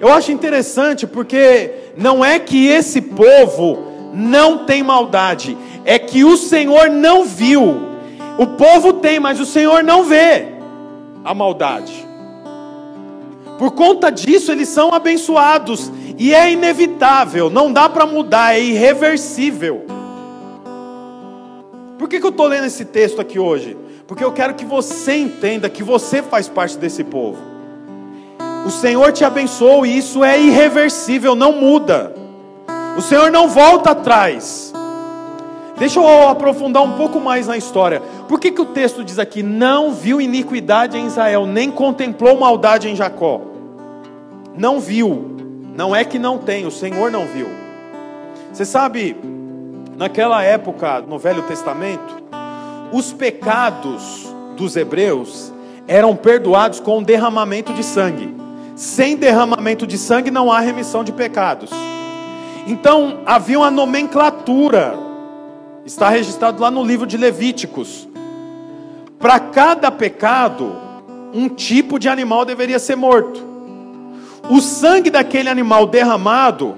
Eu 0.00 0.12
acho 0.12 0.32
interessante 0.32 1.06
porque 1.06 1.70
não 1.96 2.24
é 2.24 2.40
que 2.40 2.66
esse 2.66 3.00
povo 3.00 3.86
não 4.12 4.64
tem 4.64 4.82
maldade, 4.82 5.56
é 5.84 5.98
que 5.98 6.24
o 6.24 6.36
Senhor 6.36 6.90
não 6.90 7.24
viu. 7.24 7.86
O 8.36 8.46
povo 8.48 8.94
tem, 8.94 9.20
mas 9.20 9.38
o 9.38 9.46
Senhor 9.46 9.84
não 9.84 10.02
vê 10.02 10.48
a 11.24 11.32
maldade. 11.32 12.06
Por 13.58 13.70
conta 13.70 14.10
disso, 14.10 14.52
eles 14.52 14.68
são 14.68 14.92
abençoados 14.92 15.90
e 16.18 16.34
é 16.34 16.50
inevitável, 16.50 17.50
não 17.50 17.72
dá 17.72 17.88
para 17.88 18.06
mudar, 18.06 18.54
é 18.54 18.60
irreversível. 18.60 19.84
Por 21.98 22.08
que, 22.08 22.20
que 22.20 22.26
eu 22.26 22.30
estou 22.30 22.46
lendo 22.46 22.66
esse 22.66 22.84
texto 22.84 23.20
aqui 23.20 23.38
hoje? 23.38 23.76
Porque 24.06 24.24
eu 24.24 24.32
quero 24.32 24.54
que 24.54 24.64
você 24.64 25.16
entenda 25.16 25.68
que 25.68 25.82
você 25.82 26.22
faz 26.22 26.48
parte 26.48 26.78
desse 26.78 27.02
povo. 27.02 27.38
O 28.64 28.70
Senhor 28.70 29.12
te 29.12 29.24
abençoou 29.24 29.84
e 29.84 29.96
isso 29.96 30.24
é 30.24 30.40
irreversível, 30.40 31.34
não 31.34 31.52
muda. 31.52 32.14
O 32.96 33.02
Senhor 33.02 33.30
não 33.30 33.48
volta 33.48 33.90
atrás. 33.90 34.72
Deixa 35.78 36.00
eu 36.00 36.28
aprofundar 36.28 36.82
um 36.82 36.92
pouco 36.92 37.20
mais 37.20 37.46
na 37.46 37.56
história. 37.56 38.00
Por 38.26 38.40
que, 38.40 38.50
que 38.50 38.60
o 38.60 38.66
texto 38.66 39.04
diz 39.04 39.18
aqui: 39.18 39.42
não 39.42 39.92
viu 39.92 40.20
iniquidade 40.20 40.96
em 40.96 41.06
Israel, 41.06 41.44
nem 41.46 41.70
contemplou 41.70 42.38
maldade 42.38 42.88
em 42.88 42.96
Jacó? 42.96 43.42
Não 44.56 44.80
viu, 44.80 45.35
não 45.76 45.94
é 45.94 46.04
que 46.04 46.18
não 46.18 46.38
tem, 46.38 46.66
o 46.66 46.70
Senhor 46.70 47.10
não 47.10 47.26
viu. 47.26 47.46
Você 48.50 48.64
sabe, 48.64 49.14
naquela 49.96 50.42
época, 50.42 51.02
no 51.02 51.18
Velho 51.18 51.42
Testamento, 51.42 52.22
os 52.90 53.12
pecados 53.12 54.34
dos 54.56 54.74
hebreus 54.74 55.52
eram 55.86 56.16
perdoados 56.16 56.80
com 56.80 57.02
derramamento 57.02 57.74
de 57.74 57.84
sangue. 57.84 58.34
Sem 58.74 59.16
derramamento 59.16 59.86
de 59.86 59.98
sangue 59.98 60.30
não 60.30 60.50
há 60.50 60.60
remissão 60.60 61.04
de 61.04 61.12
pecados. 61.12 61.70
Então 62.66 63.20
havia 63.26 63.58
uma 63.58 63.70
nomenclatura, 63.70 64.98
está 65.84 66.08
registrado 66.08 66.62
lá 66.62 66.70
no 66.70 66.82
livro 66.82 67.06
de 67.06 67.18
Levíticos. 67.18 68.08
Para 69.18 69.38
cada 69.38 69.90
pecado, 69.90 70.74
um 71.34 71.48
tipo 71.50 71.98
de 71.98 72.08
animal 72.08 72.46
deveria 72.46 72.78
ser 72.78 72.96
morto. 72.96 73.55
O 74.48 74.60
sangue 74.60 75.10
daquele 75.10 75.48
animal 75.48 75.86
derramado 75.86 76.76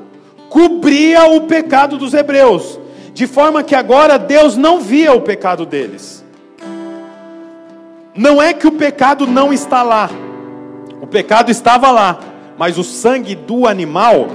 cobria 0.48 1.26
o 1.26 1.42
pecado 1.42 1.98
dos 1.98 2.14
hebreus, 2.14 2.80
de 3.12 3.26
forma 3.26 3.62
que 3.62 3.74
agora 3.74 4.18
Deus 4.18 4.56
não 4.56 4.80
via 4.80 5.12
o 5.12 5.20
pecado 5.20 5.66
deles. 5.66 6.24
Não 8.14 8.40
é 8.42 8.52
que 8.52 8.66
o 8.66 8.72
pecado 8.72 9.26
não 9.26 9.52
está 9.52 9.82
lá, 9.82 10.10
o 11.00 11.06
pecado 11.06 11.50
estava 11.50 11.90
lá, 11.90 12.18
mas 12.56 12.78
o 12.78 12.82
sangue 12.82 13.34
do 13.34 13.66
animal 13.66 14.28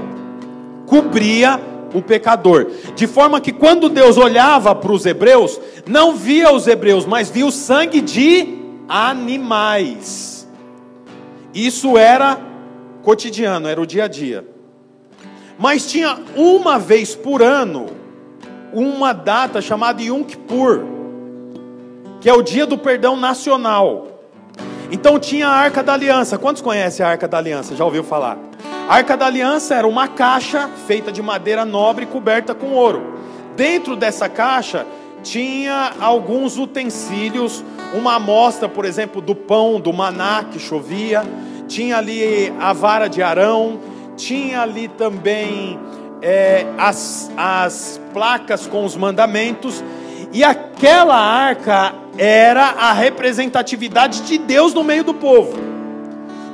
cobria 0.86 1.60
o 1.94 2.02
pecador. 2.02 2.68
De 2.96 3.08
forma 3.08 3.42
que 3.42 3.52
quando 3.52 3.90
Deus 3.90 4.18
olhava 4.18 4.74
para 4.74 4.92
os 4.92 5.06
hebreus, 5.06 5.60
não 5.88 6.16
via 6.16 6.52
os 6.52 6.68
hebreus, 6.68 7.06
mas 7.06 7.30
via 7.30 7.46
o 7.46 7.52
sangue 7.52 8.00
de 8.00 8.58
animais. 8.88 10.48
Isso 11.54 11.98
era 11.98 12.53
cotidiano, 13.04 13.68
era 13.68 13.80
o 13.80 13.86
dia 13.86 14.06
a 14.06 14.08
dia. 14.08 14.48
Mas 15.58 15.86
tinha 15.86 16.18
uma 16.36 16.80
vez 16.80 17.14
por 17.14 17.44
ano 17.44 17.88
uma 18.74 19.14
data 19.14 19.62
chamada 19.62 20.02
Yom 20.02 20.24
Kippur, 20.24 20.82
que 22.20 22.30
é 22.30 22.34
o 22.34 22.42
dia 22.42 22.66
do 22.66 22.78
perdão 22.78 23.16
nacional. 23.16 24.08
Então 24.92 25.20
tinha 25.20 25.48
a 25.48 25.52
Arca 25.52 25.84
da 25.84 25.94
Aliança. 25.94 26.38
Quantos 26.38 26.62
conhecem 26.62 27.06
a 27.06 27.10
Arca 27.10 27.28
da 27.28 27.38
Aliança? 27.38 27.76
Já 27.76 27.86
ouviu 27.86 28.04
falar? 28.04 28.38
A 28.88 28.96
Arca 28.96 29.16
da 29.16 29.26
Aliança 29.26 29.76
era 29.76 29.88
uma 29.88 30.08
caixa 30.08 30.70
feita 30.88 31.12
de 31.12 31.22
madeira 31.22 31.66
nobre 31.66 32.06
coberta 32.06 32.56
com 32.56 32.72
ouro. 32.72 33.20
Dentro 33.56 33.96
dessa 33.96 34.28
caixa 34.28 34.86
tinha 35.22 35.94
alguns 36.00 36.58
utensílios, 36.58 37.64
uma 37.94 38.16
amostra, 38.16 38.68
por 38.68 38.86
exemplo, 38.86 39.22
do 39.22 39.34
pão, 39.34 39.80
do 39.80 39.94
maná 39.94 40.44
que 40.52 40.60
chovia, 40.60 41.24
tinha 41.68 41.98
ali 41.98 42.54
a 42.60 42.74
vara 42.74 43.08
de 43.08 43.22
Arão, 43.22 43.80
tinha 44.16 44.62
ali 44.62 44.88
também 44.88 45.80
é, 46.22 46.66
as, 46.78 47.32
as 47.36 48.00
placas 48.14 48.68
com 48.68 48.86
os 48.86 48.96
mandamentos, 48.96 49.84
e 50.32 50.44
aquela 50.44 51.16
arca 51.16 51.94
era 52.18 52.66
a 52.70 52.94
representatividade 52.94 54.22
de 54.22 54.38
Deus 54.38 54.74
no 54.74 54.84
meio 54.84 55.04
do 55.04 55.14
povo. 55.14 55.54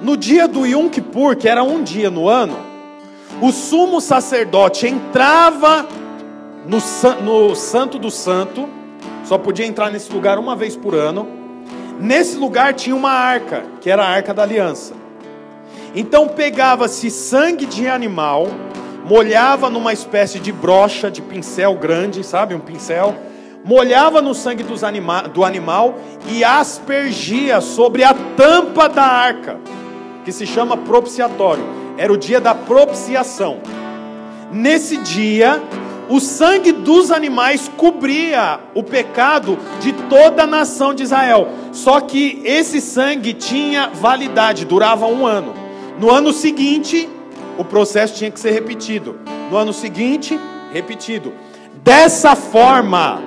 No 0.02 0.16
dia 0.16 0.48
do 0.48 0.66
Yom 0.66 0.90
Kippur, 0.90 1.36
que 1.36 1.48
era 1.48 1.64
um 1.64 1.84
dia 1.84 2.10
no 2.10 2.28
ano, 2.28 2.58
o 3.42 3.52
sumo 3.52 4.02
sacerdote 4.02 4.88
entrava 4.88 5.86
no, 6.66 6.78
no 7.22 7.56
Santo 7.56 8.00
do 8.00 8.10
Santo, 8.10 8.68
só 9.24 9.38
podia 9.38 9.66
entrar 9.66 9.92
nesse 9.92 10.12
lugar 10.12 10.40
uma 10.40 10.56
vez 10.56 10.76
por 10.76 10.96
ano. 10.96 11.28
Nesse 12.00 12.38
lugar 12.38 12.74
tinha 12.74 12.96
uma 12.96 13.12
arca, 13.12 13.64
que 13.82 13.90
era 13.90 14.04
a 14.04 14.10
arca 14.10 14.34
da 14.34 14.44
aliança. 14.44 14.99
Então 15.96 16.28
pegava-se 16.28 17.10
sangue 17.10 17.66
de 17.66 17.88
animal, 17.88 18.48
molhava 19.06 19.70
numa 19.70 19.92
espécie 19.92 20.40
de 20.40 20.52
brocha, 20.52 21.10
de 21.10 21.22
pincel 21.22 21.74
grande, 21.76 22.24
sabe? 22.24 22.54
Um 22.54 22.60
pincel. 22.60 23.16
Molhava 23.64 24.22
no 24.22 24.34
sangue 24.34 24.66
anima 24.84 25.24
do 25.24 25.44
animal 25.44 25.96
e 26.28 26.44
aspergia 26.44 27.60
sobre 27.60 28.04
a 28.04 28.14
tampa 28.14 28.88
da 28.88 29.04
arca, 29.04 29.58
que 30.24 30.32
se 30.32 30.46
chama 30.46 30.78
propiciatório. 30.78 31.64
Era 31.98 32.14
o 32.14 32.18
dia 32.18 32.40
da 32.40 32.56
propiciação. 32.56 33.58
Nesse 34.52 34.98
dia, 34.98 35.62
o 36.08 36.20
sangue 36.20 36.72
dos 36.72 37.12
animais 37.12 37.70
cobria 37.78 38.60
o 38.74 38.82
pecado 38.82 39.60
de 39.80 39.92
toda 39.94 40.44
a 40.44 40.48
nação 40.48 40.94
de 40.94 41.04
Israel. 41.04 41.50
Só 41.72 42.00
que 42.00 42.42
esse 42.44 42.80
sangue 42.80 43.34
tinha 43.34 43.90
validade, 43.94 44.66
durava 44.66 45.06
um 45.06 45.28
ano. 45.28 45.69
No 46.00 46.10
ano 46.10 46.32
seguinte, 46.32 47.10
o 47.58 47.66
processo 47.66 48.16
tinha 48.16 48.32
que 48.32 48.40
ser 48.40 48.52
repetido. 48.52 49.20
No 49.52 49.58
ano 49.58 49.74
seguinte, 49.74 50.40
repetido. 50.72 51.34
Dessa 51.84 52.38
forma, 52.38 53.22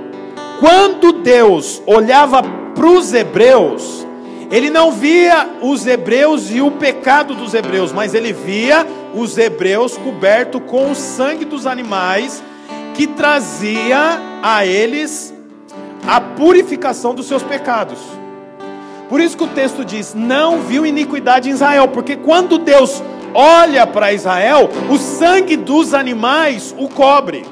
quando 0.58 1.12
Deus 1.12 1.82
olhava 1.86 2.42
para 2.42 2.86
os 2.86 3.12
hebreus, 3.12 4.06
ele 4.50 4.70
não 4.70 4.90
via 4.90 5.46
os 5.60 5.86
hebreus 5.86 6.50
e 6.50 6.62
o 6.62 6.70
pecado 6.70 7.34
dos 7.34 7.52
hebreus, 7.52 7.92
mas 7.92 8.14
ele 8.14 8.32
via 8.32 8.86
os 9.14 9.36
hebreus 9.36 9.98
cobertos 9.98 10.62
com 10.66 10.90
o 10.90 10.94
sangue 10.94 11.44
dos 11.44 11.66
animais 11.66 12.42
que 12.94 13.06
trazia 13.06 14.18
a 14.42 14.64
eles 14.64 15.34
a 16.06 16.20
purificação 16.22 17.14
dos 17.14 17.26
seus 17.26 17.42
pecados. 17.42 18.21
Por 19.08 19.20
isso 19.20 19.36
que 19.36 19.44
o 19.44 19.48
texto 19.48 19.84
diz: 19.84 20.14
não 20.14 20.60
viu 20.60 20.86
iniquidade 20.86 21.48
em 21.48 21.52
Israel, 21.52 21.88
porque 21.88 22.16
quando 22.16 22.58
Deus 22.58 23.02
olha 23.34 23.86
para 23.86 24.12
Israel, 24.12 24.68
o 24.90 24.98
sangue 24.98 25.56
dos 25.56 25.94
animais 25.94 26.74
o 26.78 26.88
cobre. 26.88 27.44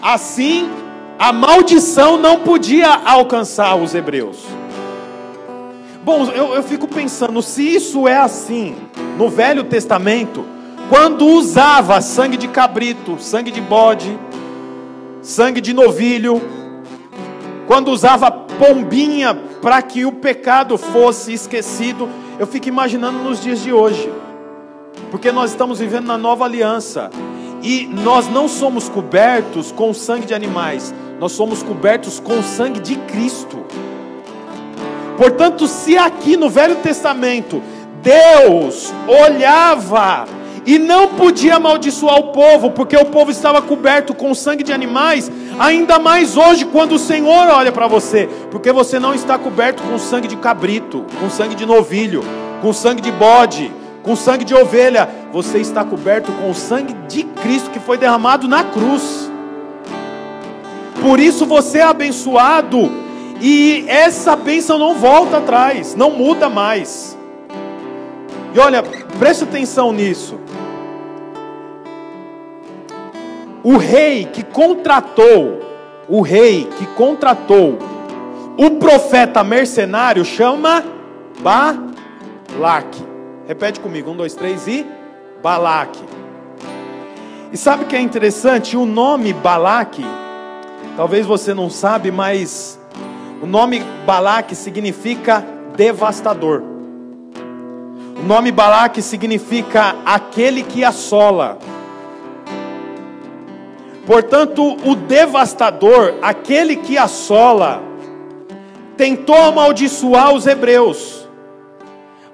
Assim, 0.00 0.70
a 1.18 1.32
maldição 1.32 2.16
não 2.16 2.40
podia 2.40 2.88
alcançar 3.04 3.74
os 3.76 3.94
hebreus. 3.94 4.44
Bom, 6.04 6.30
eu, 6.30 6.54
eu 6.54 6.62
fico 6.62 6.86
pensando, 6.86 7.42
se 7.42 7.62
isso 7.62 8.06
é 8.06 8.16
assim 8.16 8.76
no 9.18 9.28
Velho 9.28 9.64
Testamento, 9.64 10.44
quando 10.88 11.26
usava 11.26 12.00
sangue 12.00 12.36
de 12.36 12.46
cabrito, 12.46 13.16
sangue 13.18 13.50
de 13.50 13.60
bode, 13.60 14.16
sangue 15.20 15.60
de 15.60 15.72
novilho, 15.72 16.40
quando 17.66 17.88
usava 17.88 18.45
pombinha 18.58 19.34
para 19.60 19.80
que 19.82 20.04
o 20.04 20.12
pecado 20.12 20.76
fosse 20.78 21.32
esquecido, 21.32 22.08
eu 22.38 22.46
fico 22.46 22.68
imaginando 22.68 23.18
nos 23.18 23.42
dias 23.42 23.62
de 23.62 23.72
hoje 23.72 24.10
porque 25.10 25.30
nós 25.30 25.50
estamos 25.50 25.78
vivendo 25.78 26.06
na 26.06 26.18
nova 26.18 26.44
aliança 26.44 27.10
e 27.62 27.86
nós 27.86 28.28
não 28.28 28.48
somos 28.48 28.88
cobertos 28.88 29.72
com 29.72 29.90
o 29.90 29.94
sangue 29.94 30.26
de 30.26 30.34
animais, 30.34 30.94
nós 31.18 31.32
somos 31.32 31.62
cobertos 31.62 32.20
com 32.20 32.38
o 32.38 32.42
sangue 32.42 32.80
de 32.80 32.96
Cristo. 32.96 33.64
Portanto, 35.16 35.66
se 35.66 35.96
aqui 35.96 36.36
no 36.36 36.50
Velho 36.50 36.76
Testamento 36.76 37.62
Deus 38.02 38.92
olhava 39.08 40.26
e 40.66 40.80
não 40.80 41.10
podia 41.10 41.56
amaldiçoar 41.56 42.18
o 42.18 42.32
povo, 42.32 42.72
porque 42.72 42.96
o 42.96 43.04
povo 43.04 43.30
estava 43.30 43.62
coberto 43.62 44.12
com 44.12 44.34
sangue 44.34 44.64
de 44.64 44.72
animais, 44.72 45.30
ainda 45.60 45.98
mais 46.00 46.36
hoje, 46.36 46.64
quando 46.64 46.96
o 46.96 46.98
Senhor 46.98 47.48
olha 47.48 47.70
para 47.70 47.86
você, 47.86 48.28
porque 48.50 48.72
você 48.72 48.98
não 48.98 49.14
está 49.14 49.38
coberto 49.38 49.80
com 49.84 49.96
sangue 49.96 50.26
de 50.26 50.36
cabrito, 50.36 51.06
com 51.20 51.30
sangue 51.30 51.54
de 51.54 51.64
novilho, 51.64 52.24
com 52.60 52.72
sangue 52.72 53.00
de 53.00 53.12
bode, 53.12 53.72
com 54.02 54.16
sangue 54.16 54.44
de 54.44 54.54
ovelha, 54.54 55.08
você 55.32 55.58
está 55.58 55.84
coberto 55.84 56.32
com 56.32 56.50
o 56.50 56.54
sangue 56.54 56.94
de 57.08 57.22
Cristo 57.22 57.70
que 57.70 57.78
foi 57.78 57.96
derramado 57.96 58.48
na 58.48 58.64
cruz. 58.64 59.30
Por 61.00 61.20
isso 61.20 61.46
você 61.46 61.78
é 61.78 61.82
abençoado 61.82 62.90
e 63.40 63.84
essa 63.86 64.34
bênção 64.34 64.78
não 64.78 64.94
volta 64.94 65.38
atrás, 65.38 65.94
não 65.94 66.10
muda 66.10 66.48
mais. 66.48 67.16
E 68.54 68.58
olha, 68.58 68.82
preste 69.18 69.44
atenção 69.44 69.92
nisso. 69.92 70.45
O 73.68 73.78
rei 73.78 74.26
que 74.26 74.44
contratou, 74.44 75.60
o 76.08 76.20
rei 76.20 76.68
que 76.78 76.86
contratou 76.94 77.76
o 78.56 78.70
profeta 78.78 79.42
mercenário 79.42 80.24
chama 80.24 80.84
Balaque. 81.40 83.04
Repete 83.48 83.80
comigo, 83.80 84.08
um, 84.08 84.16
dois, 84.16 84.36
três 84.36 84.68
e 84.68 84.86
Balaque. 85.42 86.04
E 87.52 87.56
sabe 87.56 87.82
o 87.82 87.86
que 87.88 87.96
é 87.96 88.00
interessante? 88.00 88.76
O 88.76 88.86
nome 88.86 89.32
Balaque, 89.32 90.06
talvez 90.96 91.26
você 91.26 91.52
não 91.52 91.68
sabe, 91.68 92.12
mas 92.12 92.78
o 93.42 93.46
nome 93.46 93.82
Balaque 94.06 94.54
significa 94.54 95.44
devastador. 95.76 96.62
O 98.16 98.22
nome 98.22 98.52
Balaque 98.52 99.02
significa 99.02 99.96
aquele 100.04 100.62
que 100.62 100.84
assola. 100.84 101.58
Portanto, 104.06 104.76
o 104.88 104.94
devastador, 104.94 106.14
aquele 106.22 106.76
que 106.76 106.96
assola, 106.96 107.82
tentou 108.96 109.36
amaldiçoar 109.36 110.32
os 110.32 110.46
hebreus. 110.46 111.28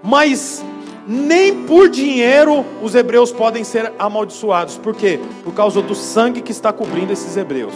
Mas 0.03 0.63
nem 1.07 1.65
por 1.65 1.89
dinheiro 1.89 2.65
os 2.83 2.95
hebreus 2.95 3.33
podem 3.33 3.65
ser 3.65 3.93
amaldiçoados. 3.99 4.77
Por 4.77 4.95
quê? 4.95 5.19
Por 5.43 5.55
causa 5.55 5.81
do 5.81 5.95
sangue 5.95 6.43
que 6.43 6.53
está 6.53 6.73
cobrindo 6.73 7.13
esses 7.13 7.37
hebreus. 7.37 7.75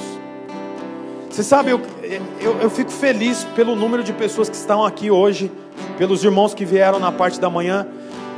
Você 1.30 1.42
sabe, 1.42 1.70
eu, 1.70 1.80
eu, 2.40 2.60
eu, 2.60 2.70
fico 2.70 2.90
feliz 2.90 3.44
pelo 3.56 3.76
número 3.76 4.02
de 4.02 4.12
pessoas 4.12 4.48
que 4.48 4.56
estão 4.56 4.84
aqui 4.84 5.10
hoje, 5.10 5.50
pelos 5.98 6.24
irmãos 6.24 6.54
que 6.54 6.64
vieram 6.64 6.98
na 6.98 7.12
parte 7.12 7.38
da 7.38 7.50
manhã 7.50 7.86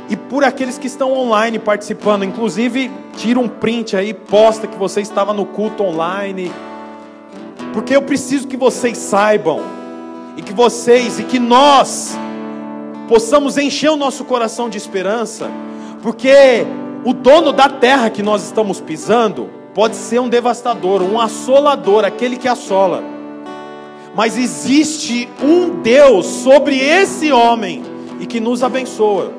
e 0.09 0.17
por 0.17 0.43
aqueles 0.43 0.77
que 0.77 0.87
estão 0.87 1.13
online 1.13 1.59
participando. 1.59 2.23
Inclusive, 2.23 2.91
tira 3.19 3.37
um 3.37 3.49
print 3.49 3.97
aí, 3.97 4.13
posta 4.13 4.65
que 4.65 4.77
você 4.77 5.01
estava 5.01 5.33
no 5.33 5.45
culto 5.45 5.83
online, 5.83 6.49
porque 7.73 7.93
eu 7.93 8.01
preciso 8.01 8.47
que 8.47 8.55
vocês 8.55 8.97
saibam 8.97 9.59
e 10.37 10.41
que 10.41 10.53
vocês 10.53 11.19
e 11.19 11.23
que 11.23 11.37
nós 11.37 12.17
possamos 13.09 13.57
encher 13.57 13.89
o 13.89 13.97
nosso 13.97 14.23
coração 14.23 14.69
de 14.69 14.77
esperança, 14.77 15.51
porque 16.01 16.65
o 17.03 17.13
dono 17.13 17.51
da 17.51 17.67
terra 17.67 18.09
que 18.09 18.23
nós 18.23 18.45
estamos 18.45 18.79
pisando 18.79 19.49
pode 19.73 19.97
ser 19.97 20.19
um 20.19 20.29
devastador, 20.29 21.01
um 21.01 21.19
assolador, 21.19 22.05
aquele 22.05 22.37
que 22.37 22.47
assola. 22.47 23.03
Mas 24.15 24.37
existe 24.37 25.27
um 25.43 25.81
Deus 25.81 26.25
sobre 26.25 26.77
esse 26.77 27.33
homem 27.33 27.83
e 28.17 28.25
que 28.25 28.39
nos 28.39 28.63
abençoa. 28.63 29.38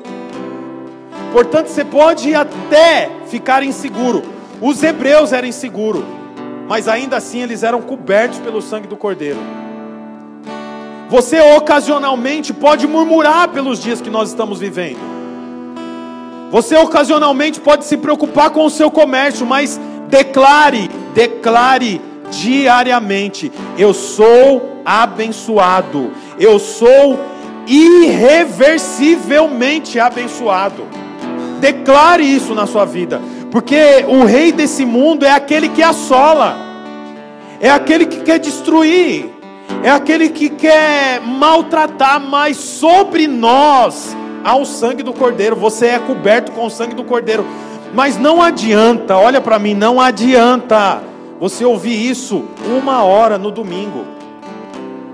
Portanto, 1.31 1.67
você 1.67 1.85
pode 1.85 2.35
até 2.35 3.09
ficar 3.27 3.63
inseguro. 3.63 4.21
Os 4.61 4.83
hebreus 4.83 5.31
eram 5.31 5.47
inseguros, 5.47 6.03
mas 6.67 6.87
ainda 6.87 7.17
assim 7.17 7.41
eles 7.41 7.63
eram 7.63 7.81
cobertos 7.81 8.39
pelo 8.39 8.61
sangue 8.61 8.87
do 8.87 8.97
Cordeiro. 8.97 9.39
Você 11.09 11.41
ocasionalmente 11.41 12.53
pode 12.53 12.87
murmurar 12.87 13.49
pelos 13.49 13.81
dias 13.81 13.99
que 13.99 14.09
nós 14.09 14.29
estamos 14.29 14.59
vivendo. 14.59 14.99
Você 16.51 16.77
ocasionalmente 16.77 17.59
pode 17.59 17.83
se 17.85 17.97
preocupar 17.97 18.49
com 18.49 18.65
o 18.65 18.69
seu 18.69 18.91
comércio, 18.91 19.45
mas 19.45 19.79
declare, 20.09 20.89
declare 21.13 22.01
diariamente: 22.29 23.51
eu 23.77 23.93
sou 23.93 24.81
abençoado. 24.85 26.11
Eu 26.39 26.59
sou 26.59 27.19
irreversivelmente 27.67 29.99
abençoado. 29.99 31.00
Declare 31.61 32.23
isso 32.23 32.55
na 32.55 32.65
sua 32.65 32.85
vida, 32.85 33.21
porque 33.51 34.03
o 34.07 34.25
rei 34.25 34.51
desse 34.51 34.83
mundo 34.83 35.23
é 35.23 35.31
aquele 35.31 35.69
que 35.69 35.83
assola, 35.83 36.57
é 37.59 37.69
aquele 37.69 38.07
que 38.07 38.21
quer 38.21 38.39
destruir, 38.39 39.29
é 39.83 39.91
aquele 39.91 40.29
que 40.29 40.49
quer 40.49 41.21
maltratar, 41.21 42.19
mas 42.19 42.57
sobre 42.57 43.27
nós 43.27 44.17
há 44.43 44.55
o 44.55 44.65
sangue 44.65 45.03
do 45.03 45.13
Cordeiro. 45.13 45.55
Você 45.55 45.85
é 45.85 45.99
coberto 45.99 46.51
com 46.51 46.65
o 46.65 46.69
sangue 46.69 46.95
do 46.95 47.03
Cordeiro. 47.03 47.45
Mas 47.93 48.17
não 48.17 48.41
adianta, 48.41 49.17
olha 49.17 49.39
para 49.39 49.59
mim, 49.59 49.75
não 49.75 50.01
adianta 50.01 51.03
você 51.39 51.63
ouvir 51.63 52.09
isso 52.09 52.43
uma 52.65 53.03
hora 53.03 53.37
no 53.37 53.51
domingo. 53.51 54.03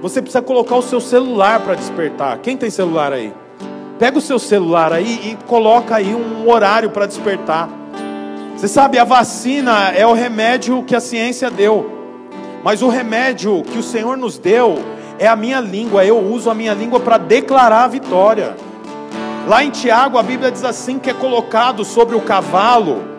Você 0.02 0.22
precisa 0.22 0.42
colocar 0.42 0.78
o 0.78 0.82
seu 0.82 1.02
celular 1.02 1.60
para 1.60 1.76
despertar. 1.76 2.38
Quem 2.38 2.56
tem 2.56 2.70
celular 2.70 3.12
aí? 3.12 3.34
Pega 4.00 4.18
o 4.18 4.22
seu 4.22 4.38
celular 4.38 4.94
aí 4.94 5.32
e 5.32 5.46
coloca 5.48 5.96
aí 5.96 6.14
um 6.14 6.50
horário 6.50 6.90
para 6.90 7.06
despertar. 7.06 7.70
Você 8.56 8.68
sabe, 8.68 8.98
a 8.98 9.04
vacina 9.04 9.90
é 9.90 10.06
o 10.06 10.14
remédio 10.14 10.84
que 10.84 10.96
a 10.96 11.00
ciência 11.00 11.50
deu. 11.50 11.92
Mas 12.64 12.82
o 12.82 12.90
remédio 12.90 13.64
que 13.64 13.78
o 13.78 13.84
Senhor 13.84 14.18
nos 14.18 14.38
deu 14.38 14.78
é 15.20 15.28
a 15.28 15.36
minha 15.36 15.60
língua. 15.60 16.06
Eu 16.06 16.20
uso 16.20 16.50
a 16.50 16.56
minha 16.56 16.74
língua 16.74 17.00
para 17.00 17.18
declarar 17.18 17.84
a 17.84 17.88
vitória. 17.88 18.56
Lá 19.48 19.64
em 19.64 19.70
Tiago, 19.70 20.18
a 20.18 20.24
Bíblia 20.24 20.52
diz 20.52 20.64
assim: 20.64 21.00
que 21.00 21.10
é 21.10 21.14
colocado 21.14 21.86
sobre 21.86 22.16
o 22.16 22.22
cavalo 22.22 23.18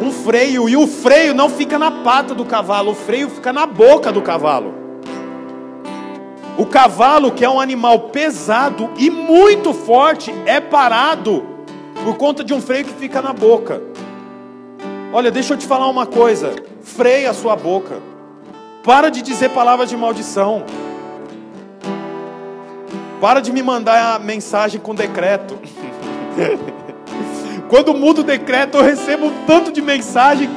um 0.00 0.12
freio, 0.12 0.68
e 0.68 0.76
o 0.76 0.86
freio 0.86 1.34
não 1.34 1.48
fica 1.48 1.78
na 1.78 1.90
pata 1.90 2.34
do 2.34 2.44
cavalo, 2.44 2.92
o 2.92 2.94
freio 2.94 3.28
fica 3.28 3.52
na 3.52 3.66
boca 3.66 4.12
do 4.12 4.22
cavalo. 4.22 4.77
O 6.58 6.66
cavalo, 6.66 7.30
que 7.30 7.44
é 7.44 7.48
um 7.48 7.60
animal 7.60 8.08
pesado 8.08 8.90
e 8.98 9.08
muito 9.08 9.72
forte, 9.72 10.34
é 10.44 10.60
parado 10.60 11.46
por 12.02 12.16
conta 12.16 12.42
de 12.42 12.52
um 12.52 12.60
freio 12.60 12.84
que 12.84 12.92
fica 12.94 13.22
na 13.22 13.32
boca. 13.32 13.80
Olha, 15.12 15.30
deixa 15.30 15.54
eu 15.54 15.56
te 15.56 15.64
falar 15.64 15.86
uma 15.86 16.04
coisa: 16.04 16.56
freia 16.82 17.30
a 17.30 17.32
sua 17.32 17.54
boca, 17.54 18.02
para 18.82 19.08
de 19.08 19.22
dizer 19.22 19.50
palavras 19.50 19.88
de 19.88 19.96
maldição. 19.96 20.64
Para 23.20 23.40
de 23.40 23.52
me 23.52 23.62
mandar 23.62 24.16
a 24.16 24.18
mensagem 24.18 24.80
com 24.80 24.96
decreto. 24.96 25.56
Quando 27.70 27.94
muda 27.94 28.22
o 28.22 28.24
decreto, 28.24 28.78
eu 28.78 28.82
recebo 28.82 29.30
tanto 29.46 29.70
de 29.70 29.80
mensagem. 29.80 30.50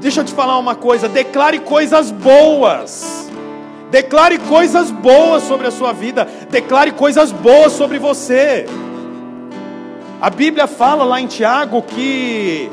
Deixa 0.00 0.22
eu 0.22 0.24
te 0.24 0.34
falar 0.34 0.58
uma 0.58 0.74
coisa: 0.74 1.08
declare 1.08 1.60
coisas 1.60 2.10
boas. 2.10 3.29
Declare 3.90 4.38
coisas 4.38 4.90
boas 4.90 5.42
sobre 5.42 5.66
a 5.66 5.70
sua 5.70 5.92
vida. 5.92 6.26
Declare 6.48 6.92
coisas 6.92 7.32
boas 7.32 7.72
sobre 7.72 7.98
você. 7.98 8.66
A 10.20 10.30
Bíblia 10.30 10.66
fala 10.66 11.04
lá 11.04 11.20
em 11.20 11.26
Tiago 11.26 11.82
que 11.82 12.70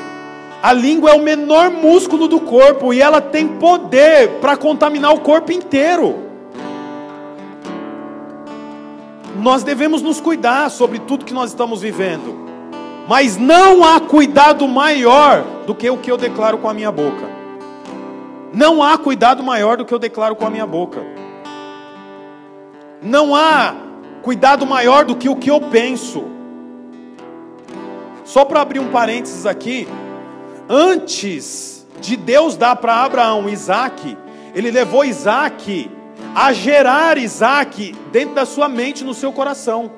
a 0.62 0.72
língua 0.72 1.10
é 1.10 1.14
o 1.14 1.22
menor 1.22 1.70
músculo 1.70 2.28
do 2.28 2.40
corpo 2.40 2.92
e 2.92 3.00
ela 3.00 3.20
tem 3.20 3.48
poder 3.48 4.28
para 4.40 4.56
contaminar 4.56 5.12
o 5.14 5.20
corpo 5.20 5.52
inteiro. 5.52 6.28
nós 9.38 9.62
devemos 9.62 10.02
nos 10.02 10.20
cuidar 10.20 10.70
sobre 10.70 10.98
tudo 10.98 11.24
que 11.24 11.32
nós 11.32 11.50
estamos 11.50 11.80
vivendo. 11.80 12.48
Mas 13.08 13.36
não 13.36 13.84
há 13.84 14.00
cuidado 14.00 14.66
maior 14.68 15.42
do 15.66 15.74
que 15.74 15.88
o 15.88 15.96
que 15.96 16.10
eu 16.10 16.16
declaro 16.16 16.58
com 16.58 16.68
a 16.68 16.74
minha 16.74 16.92
boca. 16.92 17.37
Não 18.52 18.82
há 18.82 18.96
cuidado 18.96 19.42
maior 19.42 19.76
do 19.76 19.84
que 19.84 19.92
eu 19.92 19.98
declaro 19.98 20.34
com 20.34 20.46
a 20.46 20.50
minha 20.50 20.66
boca. 20.66 21.00
Não 23.02 23.34
há 23.34 23.74
cuidado 24.22 24.66
maior 24.66 25.04
do 25.04 25.16
que 25.16 25.28
o 25.28 25.36
que 25.36 25.50
eu 25.50 25.60
penso. 25.60 26.24
Só 28.24 28.44
para 28.44 28.60
abrir 28.60 28.78
um 28.78 28.90
parênteses 28.90 29.46
aqui, 29.46 29.88
antes 30.68 31.86
de 32.00 32.16
Deus 32.16 32.56
dar 32.56 32.76
para 32.76 33.04
Abraão 33.04 33.48
Isaac, 33.48 34.16
ele 34.54 34.70
levou 34.70 35.04
Isaac 35.04 35.90
a 36.34 36.52
gerar 36.52 37.16
Isaac 37.16 37.94
dentro 38.12 38.34
da 38.34 38.44
sua 38.44 38.68
mente, 38.68 39.04
no 39.04 39.14
seu 39.14 39.32
coração. 39.32 39.90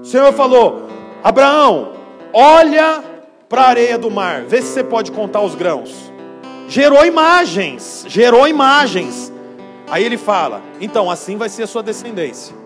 O 0.00 0.04
Senhor 0.04 0.32
falou: 0.32 0.88
Abraão, 1.24 1.92
olha 2.32 3.02
para 3.48 3.62
a 3.62 3.68
areia 3.68 3.98
do 3.98 4.10
mar, 4.10 4.42
vê 4.42 4.60
se 4.60 4.68
você 4.68 4.84
pode 4.84 5.12
contar 5.12 5.40
os 5.40 5.54
grãos. 5.54 6.11
Gerou 6.72 7.04
imagens, 7.04 8.06
gerou 8.08 8.48
imagens. 8.48 9.30
Aí 9.90 10.02
ele 10.02 10.16
fala: 10.16 10.62
então 10.80 11.10
assim 11.10 11.36
vai 11.36 11.50
ser 11.50 11.64
a 11.64 11.66
sua 11.66 11.82
descendência. 11.82 12.56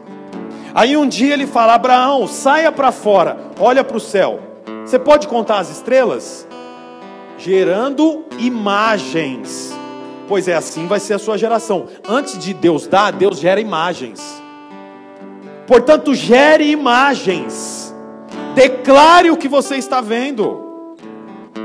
Aí 0.72 0.96
um 0.96 1.08
dia 1.08 1.34
ele 1.34 1.44
fala: 1.44 1.74
Abraão, 1.74 2.28
saia 2.28 2.70
para 2.70 2.92
fora, 2.92 3.36
olha 3.58 3.82
para 3.82 3.96
o 3.96 4.00
céu. 4.00 4.38
Você 4.84 4.96
pode 4.96 5.26
contar 5.26 5.58
as 5.58 5.70
estrelas? 5.70 6.46
Gerando 7.36 8.24
imagens 8.38 9.74
pois 10.28 10.48
é 10.48 10.54
assim 10.54 10.86
vai 10.86 11.00
ser 11.00 11.14
a 11.14 11.18
sua 11.18 11.36
geração. 11.36 11.86
Antes 12.08 12.38
de 12.38 12.54
Deus 12.54 12.86
dar, 12.86 13.10
Deus 13.10 13.38
gera 13.38 13.60
imagens. 13.60 14.40
Portanto, 15.66 16.14
gere 16.14 16.70
imagens. 16.70 17.92
Declare 18.54 19.32
o 19.32 19.36
que 19.36 19.48
você 19.48 19.76
está 19.76 20.00
vendo. 20.00 20.94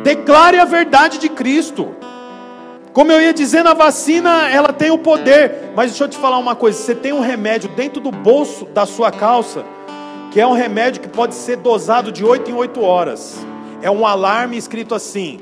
Declare 0.04 0.58
a 0.58 0.65
verdade 0.65 1.19
de 1.19 1.30
Cristo. 1.30 1.95
Como 2.93 3.12
eu 3.12 3.21
ia 3.21 3.34
dizendo, 3.34 3.69
a 3.69 3.73
vacina 3.73 4.49
ela 4.49 4.73
tem 4.73 4.91
o 4.91 4.97
poder, 4.97 5.71
mas 5.75 5.91
deixa 5.91 6.04
eu 6.04 6.10
te 6.10 6.17
falar 6.17 6.38
uma 6.38 6.56
coisa: 6.56 6.77
você 6.77 6.93
tem 6.93 7.13
um 7.13 7.21
remédio 7.21 7.69
dentro 7.69 8.01
do 8.01 8.12
bolso 8.12 8.65
da 8.65 8.86
sua 8.86 9.12
calça, 9.12 9.63
que 10.32 10.39
é 10.39 10.45
um 10.45 10.54
remédio 10.54 11.01
que 11.01 11.08
pode 11.08 11.36
ser 11.36 11.58
dosado 11.58 12.12
de 12.12 12.23
8 12.23 12.51
em 12.51 12.54
8 12.54 12.82
horas. 12.84 13.45
É 13.82 13.89
um 13.89 14.06
alarme 14.06 14.58
escrito 14.58 14.93
assim: 14.93 15.39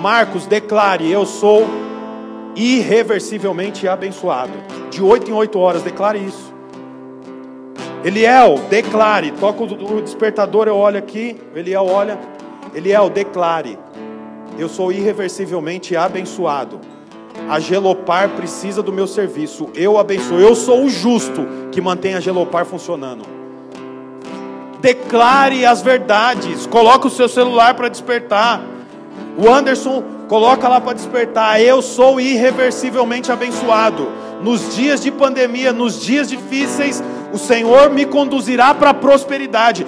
Marcos, 0.00 0.46
declare, 0.46 1.10
eu 1.10 1.26
sou 1.26 1.66
irreversivelmente 2.54 3.88
abençoado. 3.88 4.52
De 4.90 5.02
oito 5.02 5.30
em 5.30 5.34
oito 5.34 5.58
horas, 5.58 5.82
declare 5.82 6.18
isso. 6.18 6.54
Eliel, 8.04 8.60
declare. 8.68 9.32
Toca 9.32 9.64
o 9.64 10.02
despertador, 10.02 10.68
eu 10.68 10.76
olho 10.76 10.98
aqui. 10.98 11.40
Eliel 11.54 11.86
olha. 11.86 12.18
Eliel, 12.74 13.08
declare. 13.08 13.78
Eu 14.58 14.68
sou 14.68 14.92
irreversivelmente 14.92 15.96
abençoado. 15.96 16.80
A 17.48 17.58
Gelopar 17.58 18.30
precisa 18.30 18.82
do 18.82 18.92
meu 18.92 19.06
serviço. 19.06 19.68
Eu 19.74 19.98
abençoo. 19.98 20.38
Eu 20.38 20.54
sou 20.54 20.84
o 20.84 20.88
justo 20.88 21.46
que 21.72 21.80
mantém 21.80 22.14
a 22.14 22.20
Gelopar 22.20 22.64
funcionando. 22.64 23.24
Declare 24.80 25.66
as 25.66 25.82
verdades. 25.82 26.66
Coloque 26.66 27.06
o 27.06 27.10
seu 27.10 27.28
celular 27.28 27.74
para 27.74 27.88
despertar. 27.88 28.62
O 29.36 29.50
Anderson 29.50 30.14
Coloca 30.28 30.68
lá 30.68 30.80
para 30.80 30.94
despertar. 30.94 31.60
Eu 31.60 31.82
sou 31.82 32.20
irreversivelmente 32.20 33.30
abençoado. 33.30 34.08
Nos 34.42 34.74
dias 34.74 35.00
de 35.00 35.10
pandemia, 35.10 35.72
nos 35.72 36.00
dias 36.00 36.28
difíceis, 36.28 37.02
o 37.32 37.38
Senhor 37.38 37.90
me 37.90 38.04
conduzirá 38.04 38.74
para 38.74 38.90
a 38.90 38.94
prosperidade. 38.94 39.86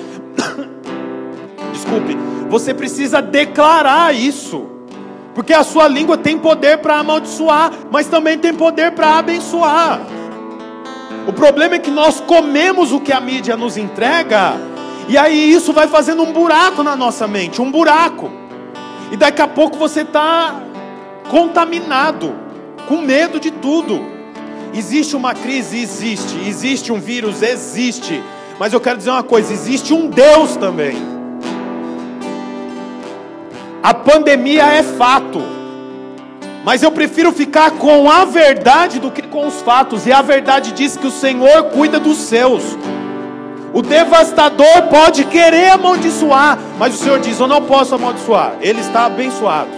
Desculpe. 1.72 2.35
Você 2.48 2.72
precisa 2.72 3.20
declarar 3.20 4.14
isso. 4.14 4.66
Porque 5.34 5.52
a 5.52 5.62
sua 5.62 5.86
língua 5.86 6.16
tem 6.16 6.38
poder 6.38 6.78
para 6.78 6.98
amaldiçoar, 6.98 7.70
mas 7.90 8.06
também 8.06 8.38
tem 8.38 8.54
poder 8.54 8.92
para 8.92 9.18
abençoar. 9.18 10.00
O 11.26 11.32
problema 11.32 11.74
é 11.74 11.78
que 11.78 11.90
nós 11.90 12.20
comemos 12.20 12.92
o 12.92 13.00
que 13.00 13.12
a 13.12 13.20
mídia 13.20 13.56
nos 13.56 13.76
entrega, 13.76 14.54
e 15.08 15.18
aí 15.18 15.52
isso 15.52 15.72
vai 15.72 15.88
fazendo 15.88 16.22
um 16.22 16.32
buraco 16.32 16.82
na 16.82 16.96
nossa 16.96 17.26
mente 17.26 17.60
um 17.60 17.70
buraco. 17.70 18.30
E 19.12 19.16
daqui 19.16 19.42
a 19.42 19.46
pouco 19.46 19.76
você 19.76 20.00
está 20.00 20.62
contaminado, 21.28 22.34
com 22.88 22.98
medo 22.98 23.38
de 23.38 23.50
tudo. 23.50 24.00
Existe 24.72 25.14
uma 25.14 25.34
crise? 25.34 25.78
Existe. 25.78 26.38
Existe 26.46 26.92
um 26.92 26.98
vírus? 26.98 27.42
Existe. 27.42 28.22
Mas 28.58 28.72
eu 28.72 28.80
quero 28.80 28.98
dizer 28.98 29.10
uma 29.10 29.22
coisa: 29.22 29.52
existe 29.52 29.92
um 29.92 30.08
Deus 30.08 30.56
também. 30.56 31.15
A 33.86 33.94
pandemia 33.94 34.64
é 34.64 34.82
fato. 34.82 35.40
Mas 36.64 36.82
eu 36.82 36.90
prefiro 36.90 37.30
ficar 37.30 37.70
com 37.70 38.10
a 38.10 38.24
verdade 38.24 38.98
do 38.98 39.12
que 39.12 39.22
com 39.22 39.46
os 39.46 39.62
fatos. 39.62 40.08
E 40.08 40.12
a 40.12 40.20
verdade 40.22 40.72
diz 40.72 40.96
que 40.96 41.06
o 41.06 41.10
Senhor 41.12 41.66
cuida 41.66 42.00
dos 42.00 42.18
seus. 42.18 42.64
O 43.72 43.82
devastador 43.82 44.88
pode 44.90 45.22
querer 45.26 45.70
amaldiçoar, 45.70 46.58
mas 46.76 46.94
o 46.94 46.96
Senhor 46.96 47.20
diz: 47.20 47.38
Eu 47.38 47.46
não 47.46 47.62
posso 47.62 47.94
amaldiçoar, 47.94 48.56
ele 48.60 48.80
está 48.80 49.06
abençoado. 49.06 49.70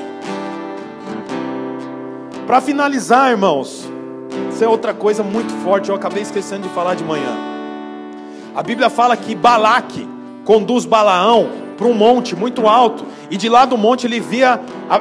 Para 2.47 2.63
finalizar, 2.63 3.31
irmãos, 3.31 3.93
isso 4.51 4.65
é 4.65 4.67
outra 4.67 4.95
coisa 4.95 5.23
muito 5.23 5.53
forte, 5.63 5.91
eu 5.91 5.95
acabei 5.95 6.23
esquecendo 6.23 6.63
de 6.67 6.71
falar 6.71 6.95
de 6.95 7.05
manhã. 7.05 7.37
A 8.57 8.63
Bíblia 8.63 8.89
fala 8.89 9.15
que 9.19 9.35
Balaque 9.35 10.09
conduz 10.47 10.87
Balaão 10.87 11.68
para 11.79 11.87
um 11.87 11.95
monte 11.95 12.37
muito 12.37 12.67
alto, 12.67 13.07
e 13.31 13.37
de 13.37 13.49
lá 13.49 13.65
do 13.65 13.79
monte 13.79 14.07
ele 14.07 14.21
via 14.21 14.61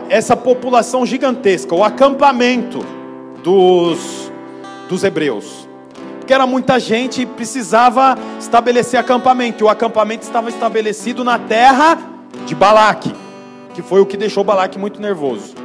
essa 0.10 0.38
população 0.38 1.06
gigantesca, 1.06 1.76
o 1.76 1.84
acampamento 1.84 2.86
dos, 3.44 4.32
dos 4.88 5.04
hebreus 5.04 5.68
porque 6.28 6.34
era 6.34 6.46
muita 6.46 6.78
gente 6.78 7.22
e 7.22 7.26
precisava 7.26 8.18
estabelecer 8.38 9.00
acampamento. 9.00 9.63
E 9.63 9.66
o 9.66 9.70
acampamento 9.70 10.24
estava 10.24 10.50
estabelecido 10.50 11.24
na 11.24 11.40
terra 11.40 11.98
de 12.46 12.54
Balaque, 12.54 13.16
que 13.74 13.82
foi 13.82 14.02
o 14.02 14.06
que 14.06 14.18
deixou 14.18 14.44
Balaque 14.44 14.78
muito 14.78 15.02
nervoso. 15.02 15.56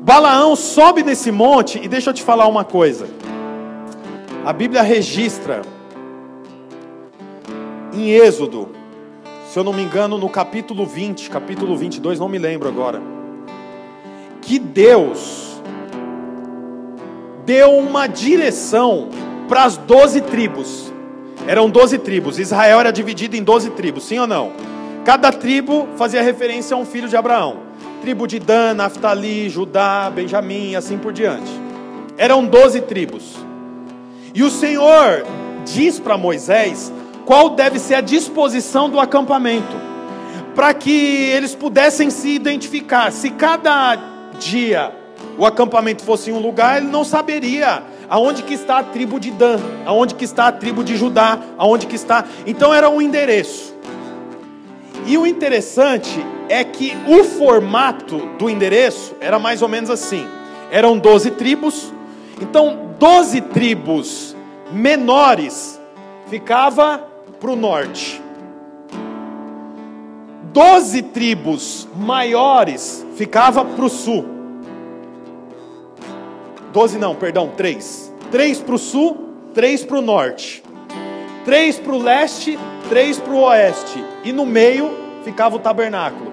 Balaão 0.00 0.56
sobe 0.56 1.04
nesse 1.04 1.30
monte 1.30 1.80
e 1.80 1.86
deixa 1.86 2.10
eu 2.10 2.14
te 2.14 2.24
falar 2.24 2.48
uma 2.48 2.64
coisa. 2.64 3.06
A 4.44 4.52
Bíblia 4.52 4.82
registra 4.82 5.62
em 7.92 8.10
Êxodo, 8.10 8.68
se 9.56 9.60
eu 9.60 9.64
não 9.64 9.72
me 9.72 9.82
engano, 9.82 10.18
no 10.18 10.28
capítulo 10.28 10.84
20, 10.84 11.30
capítulo 11.30 11.74
22, 11.78 12.20
não 12.20 12.28
me 12.28 12.36
lembro 12.36 12.68
agora, 12.68 13.00
que 14.42 14.58
Deus 14.58 15.62
deu 17.46 17.70
uma 17.78 18.06
direção 18.06 19.08
para 19.48 19.64
as 19.64 19.78
doze 19.78 20.20
tribos. 20.20 20.92
Eram 21.46 21.70
doze 21.70 21.96
tribos, 21.96 22.38
Israel 22.38 22.80
era 22.80 22.92
dividido 22.92 23.34
em 23.34 23.42
doze 23.42 23.70
tribos, 23.70 24.04
sim 24.04 24.18
ou 24.18 24.26
não? 24.26 24.52
Cada 25.06 25.32
tribo 25.32 25.88
fazia 25.96 26.20
referência 26.20 26.74
a 26.74 26.78
um 26.78 26.84
filho 26.84 27.08
de 27.08 27.16
Abraão. 27.16 27.60
Tribo 28.02 28.26
de 28.26 28.38
Dan, 28.38 28.74
Naftali, 28.74 29.48
Judá, 29.48 30.12
Benjamim 30.14 30.72
e 30.72 30.76
assim 30.76 30.98
por 30.98 31.14
diante. 31.14 31.50
Eram 32.18 32.44
doze 32.44 32.82
tribos. 32.82 33.34
E 34.34 34.42
o 34.42 34.50
Senhor 34.50 35.24
diz 35.64 35.98
para 35.98 36.18
Moisés 36.18 36.92
qual 37.26 37.50
deve 37.50 37.78
ser 37.78 37.96
a 37.96 38.00
disposição 38.00 38.88
do 38.88 39.00
acampamento, 39.00 39.76
para 40.54 40.72
que 40.72 40.90
eles 40.90 41.54
pudessem 41.54 42.08
se 42.08 42.30
identificar. 42.30 43.10
Se 43.12 43.30
cada 43.30 43.96
dia 44.38 44.92
o 45.36 45.44
acampamento 45.44 46.02
fosse 46.04 46.30
em 46.30 46.32
um 46.32 46.38
lugar, 46.38 46.78
ele 46.78 46.86
não 46.86 47.04
saberia 47.04 47.82
aonde 48.08 48.44
que 48.44 48.54
está 48.54 48.78
a 48.78 48.84
tribo 48.84 49.18
de 49.18 49.32
Dan, 49.32 49.58
aonde 49.84 50.14
que 50.14 50.24
está 50.24 50.46
a 50.46 50.52
tribo 50.52 50.84
de 50.84 50.96
Judá, 50.96 51.38
aonde 51.58 51.86
que 51.86 51.96
está. 51.96 52.24
Então 52.46 52.72
era 52.72 52.88
um 52.88 53.02
endereço. 53.02 53.74
E 55.04 55.18
o 55.18 55.26
interessante 55.26 56.24
é 56.48 56.62
que 56.64 56.96
o 57.06 57.24
formato 57.24 58.18
do 58.38 58.48
endereço 58.48 59.14
era 59.20 59.38
mais 59.38 59.62
ou 59.62 59.68
menos 59.68 59.90
assim. 59.90 60.26
Eram 60.70 60.96
12 60.96 61.32
tribos. 61.32 61.92
Então, 62.40 62.90
12 62.98 63.40
tribos 63.40 64.36
menores 64.72 65.80
ficava 66.28 67.15
para 67.46 67.52
o 67.52 67.56
norte. 67.56 68.20
Doze 70.52 71.00
tribos 71.00 71.86
maiores 71.96 73.06
ficava 73.14 73.64
para 73.64 73.84
o 73.84 73.88
sul. 73.88 74.24
Doze 76.72 76.98
não, 76.98 77.14
perdão, 77.14 77.52
três. 77.56 78.12
Três 78.32 78.60
para 78.60 78.74
o 78.74 78.78
sul, 78.78 79.28
três 79.54 79.84
para 79.84 79.96
o 79.96 80.02
norte. 80.02 80.60
Três 81.44 81.78
para 81.78 81.92
o 81.92 82.02
leste, 82.02 82.58
três 82.88 83.16
para 83.16 83.32
o 83.32 83.42
oeste. 83.42 84.04
E 84.24 84.32
no 84.32 84.44
meio 84.44 84.90
ficava 85.22 85.54
o 85.54 85.60
tabernáculo. 85.60 86.32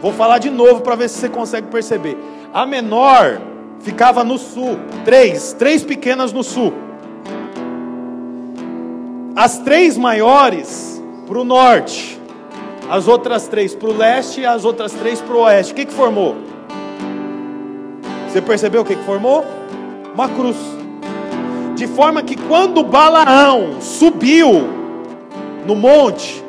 Vou 0.00 0.12
falar 0.12 0.38
de 0.38 0.50
novo 0.50 0.82
para 0.82 0.94
ver 0.94 1.08
se 1.08 1.18
você 1.18 1.28
consegue 1.28 1.66
perceber. 1.66 2.16
A 2.54 2.64
menor 2.64 3.40
ficava 3.80 4.22
no 4.22 4.38
sul. 4.38 4.78
Três, 5.04 5.52
três 5.54 5.82
pequenas 5.82 6.32
no 6.32 6.44
sul 6.44 6.86
as 9.34 9.58
três 9.58 9.96
maiores 9.96 11.02
para 11.26 11.38
o 11.38 11.44
norte, 11.44 12.20
as 12.90 13.06
outras 13.06 13.46
três 13.48 13.74
para 13.74 13.88
o 13.88 13.96
leste 13.96 14.40
e 14.40 14.46
as 14.46 14.64
outras 14.64 14.92
três 14.92 15.20
para 15.20 15.34
o 15.34 15.40
oeste. 15.40 15.72
O 15.72 15.76
que, 15.76 15.86
que 15.86 15.92
formou? 15.92 16.36
Você 18.28 18.40
percebeu 18.40 18.82
o 18.82 18.84
que, 18.84 18.96
que 18.96 19.04
formou? 19.04 19.44
Uma 20.14 20.28
cruz. 20.28 20.56
De 21.74 21.86
forma 21.86 22.22
que 22.22 22.36
quando 22.36 22.82
Balaão 22.82 23.80
subiu 23.80 24.68
no 25.66 25.76
monte, 25.76 26.44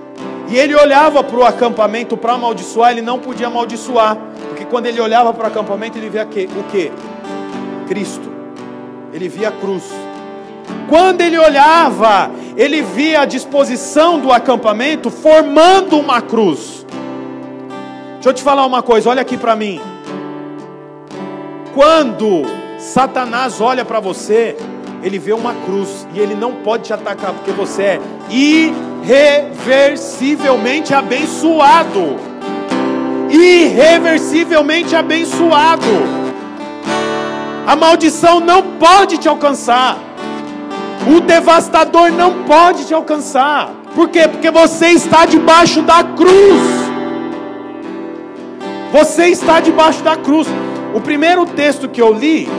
e 0.50 0.58
ele 0.58 0.76
olhava 0.76 1.24
para 1.24 1.38
o 1.38 1.44
acampamento 1.44 2.18
para 2.18 2.34
amaldiçoar, 2.34 2.92
ele 2.92 3.04
não 3.04 3.20
podia 3.20 3.48
amaldiçoar, 3.48 4.18
porque 4.48 4.66
quando 4.66 4.88
ele 4.88 5.00
olhava 5.00 5.32
para 5.32 5.44
o 5.44 5.48
acampamento, 5.48 5.98
ele 5.98 6.10
via 6.10 6.24
o 6.24 6.64
que? 6.64 6.92
Cristo. 7.88 8.28
Ele 9.14 9.30
via 9.30 9.50
a 9.50 9.52
cruz. 9.52 9.84
Quando 10.90 11.22
ele 11.22 11.38
olhava, 11.38 12.32
ele 12.58 12.82
via 12.82 13.22
a 13.22 13.26
disposição 13.26 14.20
do 14.20 14.32
acampamento 14.32 15.12
formando 15.12 16.00
uma 16.00 16.20
cruz. 16.20 16.84
Deixa 18.16 18.30
eu 18.30 18.34
te 18.34 18.42
falar 18.42 18.66
uma 18.66 18.82
coisa, 18.82 19.12
olha 19.12 19.22
aqui 19.22 19.38
para 19.38 19.56
mim. 19.56 19.80
Quando 21.76 22.42
Satanás 22.80 23.62
olha 23.62 23.86
para 23.86 24.00
você, 24.00 24.58
ele 25.04 25.20
vê 25.20 25.32
uma 25.32 25.54
cruz 25.54 26.08
e 26.14 26.20
ele 26.20 26.34
não 26.34 26.56
pode 26.56 26.86
te 26.86 26.94
atacar 26.94 27.34
porque 27.34 27.52
você 27.52 27.84
é 27.84 28.02
irreversivelmente 28.30 30.92
abençoado. 30.94 32.16
Irreversivelmente 33.30 34.96
abençoado. 34.96 35.86
A 37.68 37.76
maldição 37.76 38.40
não 38.40 38.64
pode 38.80 39.20
te 39.20 39.30
alcançar. 39.30 40.09
O 41.08 41.20
devastador 41.22 42.12
não 42.12 42.44
pode 42.44 42.86
te 42.86 42.94
alcançar. 42.94 43.72
Por 43.96 44.10
quê? 44.10 44.28
Porque 44.28 44.52
você 44.52 44.88
está 44.88 45.26
debaixo 45.26 45.82
da 45.82 46.04
cruz. 46.04 46.62
Você 48.92 49.28
está 49.28 49.60
debaixo 49.60 50.04
da 50.04 50.16
cruz. 50.16 50.48
O 50.94 51.02
primeiro 51.02 51.46
texto 51.46 51.88
que 51.88 52.02
eu 52.02 52.14
li 52.14 52.50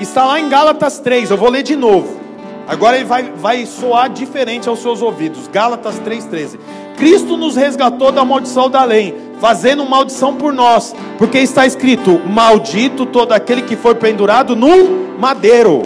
está 0.00 0.24
lá 0.24 0.38
em 0.38 0.48
Gálatas 0.48 0.98
3. 1.00 1.30
Eu 1.30 1.36
vou 1.36 1.50
ler 1.50 1.62
de 1.62 1.76
novo. 1.76 2.24
Agora 2.66 2.96
ele 2.96 3.04
vai, 3.04 3.30
vai 3.36 3.66
soar 3.66 4.08
diferente 4.08 4.68
aos 4.68 4.80
seus 4.80 5.02
ouvidos. 5.02 5.48
Gálatas 5.48 6.00
3,13. 6.00 6.58
Cristo 6.96 7.36
nos 7.36 7.56
resgatou 7.56 8.10
da 8.10 8.24
maldição 8.24 8.70
da 8.70 8.84
lei, 8.84 9.14
fazendo 9.40 9.84
maldição 9.84 10.34
por 10.34 10.52
nós, 10.52 10.94
porque 11.18 11.38
está 11.38 11.66
escrito: 11.66 12.20
Maldito 12.26 13.04
todo 13.04 13.32
aquele 13.32 13.62
que 13.62 13.76
for 13.76 13.94
pendurado 13.96 14.56
no 14.56 15.16
madeiro. 15.18 15.82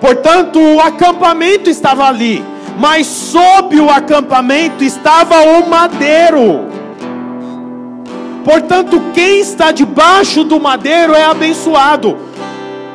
Portanto, 0.00 0.60
o 0.60 0.80
acampamento 0.80 1.68
estava 1.68 2.06
ali, 2.06 2.44
mas 2.78 3.06
sob 3.06 3.80
o 3.80 3.90
acampamento 3.90 4.84
estava 4.84 5.40
o 5.42 5.68
madeiro. 5.68 6.66
Portanto, 8.44 9.02
quem 9.12 9.40
está 9.40 9.72
debaixo 9.72 10.44
do 10.44 10.60
madeiro 10.60 11.14
é 11.14 11.24
abençoado. 11.24 12.16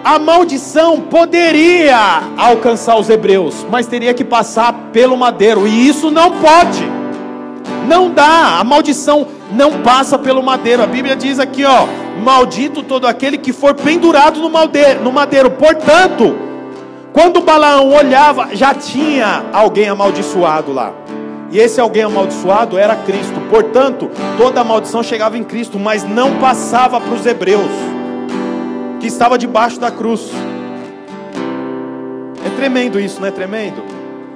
A 0.03 0.17
maldição 0.17 0.99
poderia 0.99 2.23
alcançar 2.37 2.97
os 2.97 3.09
hebreus, 3.09 3.65
mas 3.69 3.87
teria 3.87 4.13
que 4.13 4.23
passar 4.23 4.73
pelo 4.91 5.15
madeiro, 5.15 5.67
e 5.67 5.87
isso 5.87 6.09
não 6.09 6.31
pode. 6.31 6.83
Não 7.87 8.09
dá, 8.09 8.59
a 8.59 8.63
maldição 8.63 9.27
não 9.51 9.81
passa 9.81 10.17
pelo 10.17 10.41
madeiro. 10.41 10.81
A 10.83 10.87
Bíblia 10.87 11.15
diz 11.15 11.39
aqui, 11.39 11.63
ó: 11.63 11.85
Maldito 12.23 12.81
todo 12.81 13.05
aquele 13.05 13.37
que 13.37 13.53
for 13.53 13.73
pendurado 13.73 14.39
no 14.39 14.49
madeiro. 15.11 15.51
Portanto, 15.51 16.35
quando 17.13 17.41
Balaão 17.41 17.93
olhava, 17.93 18.55
já 18.55 18.73
tinha 18.73 19.45
alguém 19.53 19.87
amaldiçoado 19.87 20.73
lá. 20.73 20.91
E 21.51 21.59
esse 21.59 21.79
alguém 21.79 22.01
amaldiçoado 22.01 22.75
era 22.75 22.95
Cristo. 22.95 23.39
Portanto, 23.51 24.09
toda 24.35 24.61
a 24.61 24.63
maldição 24.63 25.03
chegava 25.03 25.37
em 25.37 25.43
Cristo, 25.43 25.77
mas 25.77 26.03
não 26.03 26.39
passava 26.39 26.99
para 26.99 27.13
os 27.13 27.23
hebreus, 27.23 27.69
que 28.99 29.05
estava 29.05 29.37
debaixo 29.37 29.79
da 29.79 29.91
cruz. 29.91 30.31
É 32.43 32.49
tremendo 32.57 32.99
isso, 32.99 33.21
não 33.21 33.27
é 33.27 33.31
tremendo? 33.31 33.83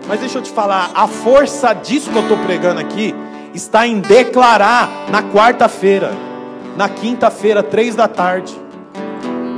Mas 0.08 0.20
deixa 0.20 0.38
eu 0.38 0.44
te 0.44 0.52
falar, 0.52 0.92
a 0.94 1.08
força 1.08 1.74
disso 1.74 2.12
que 2.12 2.16
eu 2.16 2.22
estou 2.22 2.38
pregando 2.38 2.80
aqui 2.80 3.16
está 3.56 3.88
em 3.88 4.00
declarar 4.00 4.88
na 5.10 5.24
quarta-feira, 5.24 6.12
na 6.78 6.88
quinta-feira, 6.88 7.64
três 7.64 7.96
da 7.96 8.08
tarde, 8.08 8.56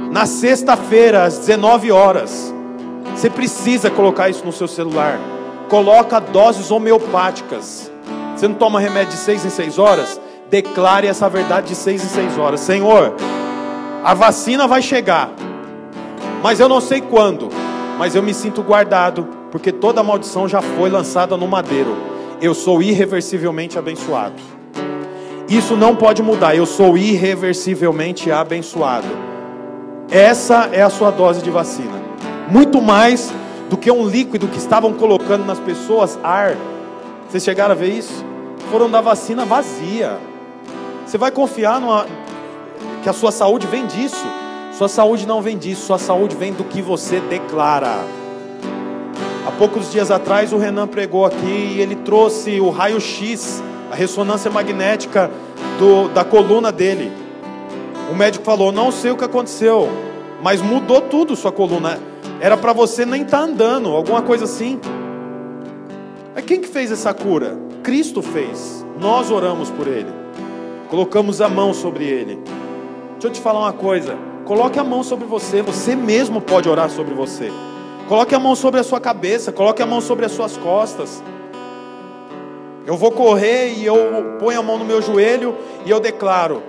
na 0.09 0.25
sexta-feira, 0.25 1.25
às 1.25 1.37
19 1.37 1.91
horas 1.91 2.57
você 3.19 3.29
precisa 3.29 3.91
colocar 3.91 4.29
isso 4.29 4.45
no 4.45 4.51
seu 4.53 4.65
celular. 4.65 5.19
Coloca 5.67 6.21
doses 6.21 6.71
homeopáticas. 6.71 7.91
Você 8.33 8.47
não 8.47 8.55
toma 8.55 8.79
remédio 8.79 9.11
de 9.11 9.17
seis 9.17 9.43
em 9.43 9.49
seis 9.49 9.77
horas? 9.77 10.21
Declare 10.49 11.05
essa 11.05 11.27
verdade 11.27 11.67
de 11.67 11.75
seis 11.75 12.01
em 12.01 12.07
seis 12.07 12.37
horas. 12.37 12.61
Senhor, 12.61 13.13
a 14.05 14.13
vacina 14.13 14.69
vai 14.69 14.81
chegar, 14.81 15.31
mas 16.41 16.61
eu 16.61 16.69
não 16.69 16.79
sei 16.79 17.01
quando. 17.01 17.49
Mas 17.97 18.15
eu 18.15 18.23
me 18.23 18.33
sinto 18.33 18.63
guardado, 18.63 19.27
porque 19.51 19.73
toda 19.73 20.01
maldição 20.01 20.47
já 20.47 20.61
foi 20.61 20.89
lançada 20.89 21.35
no 21.35 21.45
madeiro. 21.45 21.97
Eu 22.41 22.53
sou 22.53 22.81
irreversivelmente 22.81 23.77
abençoado. 23.77 24.41
Isso 25.49 25.75
não 25.75 25.93
pode 25.93 26.23
mudar. 26.23 26.55
Eu 26.55 26.65
sou 26.65 26.97
irreversivelmente 26.97 28.31
abençoado. 28.31 29.07
Essa 30.09 30.69
é 30.71 30.81
a 30.81 30.89
sua 30.89 31.11
dose 31.11 31.41
de 31.41 31.51
vacina 31.51 32.08
muito 32.49 32.81
mais 32.81 33.31
do 33.69 33.77
que 33.77 33.91
um 33.91 34.07
líquido 34.07 34.47
que 34.47 34.57
estavam 34.57 34.93
colocando 34.93 35.45
nas 35.45 35.59
pessoas, 35.59 36.19
ar. 36.23 36.57
Vocês 37.29 37.43
chegaram 37.43 37.73
a 37.73 37.75
ver 37.75 37.89
isso? 37.89 38.25
Foram 38.71 38.89
da 38.89 39.01
vacina 39.01 39.45
vazia. 39.45 40.17
Você 41.05 41.17
vai 41.17 41.31
confiar 41.31 41.79
numa, 41.79 42.07
que 43.03 43.09
a 43.09 43.13
sua 43.13 43.31
saúde 43.31 43.67
vem 43.67 43.85
disso? 43.85 44.25
Sua 44.73 44.87
saúde 44.87 45.27
não 45.27 45.41
vem 45.41 45.57
disso, 45.57 45.85
sua 45.85 45.99
saúde 45.99 46.35
vem 46.35 46.53
do 46.53 46.63
que 46.63 46.81
você 46.81 47.19
declara. 47.19 47.99
Há 49.45 49.51
poucos 49.51 49.91
dias 49.91 50.11
atrás 50.11 50.53
o 50.53 50.57
Renan 50.57 50.87
pregou 50.87 51.25
aqui 51.25 51.73
e 51.75 51.81
ele 51.81 51.95
trouxe 51.95 52.59
o 52.59 52.69
raio-x, 52.69 53.63
a 53.91 53.95
ressonância 53.95 54.49
magnética 54.49 55.29
do, 55.77 56.07
da 56.09 56.23
coluna 56.23 56.71
dele. 56.71 57.11
O 58.11 58.15
médico 58.15 58.45
falou: 58.45 58.71
Não 58.71 58.91
sei 58.91 59.11
o 59.11 59.17
que 59.17 59.23
aconteceu, 59.23 59.89
mas 60.41 60.61
mudou 60.61 61.01
tudo 61.01 61.35
sua 61.35 61.51
coluna. 61.51 61.99
Era 62.41 62.55
para 62.55 62.71
você 62.71 63.05
nem 63.05 63.23
estar 63.23 63.39
tá 63.39 63.43
andando, 63.43 63.89
alguma 63.89 64.21
coisa 64.21 64.45
assim. 64.45 64.79
Mas 66.33 66.45
quem 66.45 66.61
que 66.61 66.67
fez 66.67 66.91
essa 66.91 67.13
cura? 67.13 67.57
Cristo 67.83 68.21
fez. 68.21 68.85
Nós 68.99 69.29
oramos 69.29 69.69
por 69.69 69.87
ele. 69.87 70.11
Colocamos 70.89 71.41
a 71.41 71.49
mão 71.49 71.73
sobre 71.73 72.05
ele. 72.05 72.39
Deixa 73.13 73.27
eu 73.27 73.31
te 73.31 73.41
falar 73.41 73.59
uma 73.59 73.73
coisa. 73.73 74.17
Coloque 74.45 74.79
a 74.79 74.83
mão 74.83 75.03
sobre 75.03 75.25
você. 75.25 75.61
Você 75.61 75.95
mesmo 75.95 76.39
pode 76.39 76.69
orar 76.69 76.89
sobre 76.89 77.13
você. 77.13 77.51
Coloque 78.07 78.33
a 78.33 78.39
mão 78.39 78.55
sobre 78.55 78.79
a 78.79 78.83
sua 78.83 79.01
cabeça. 79.01 79.51
Coloque 79.51 79.81
a 79.81 79.85
mão 79.85 79.99
sobre 79.99 80.25
as 80.25 80.31
suas 80.31 80.55
costas. 80.55 81.21
Eu 82.87 82.95
vou 82.95 83.11
correr 83.11 83.73
e 83.73 83.85
eu 83.85 84.37
ponho 84.39 84.59
a 84.59 84.63
mão 84.63 84.77
no 84.77 84.85
meu 84.85 85.01
joelho 85.01 85.55
e 85.85 85.91
eu 85.91 85.99
declaro: 85.99 86.63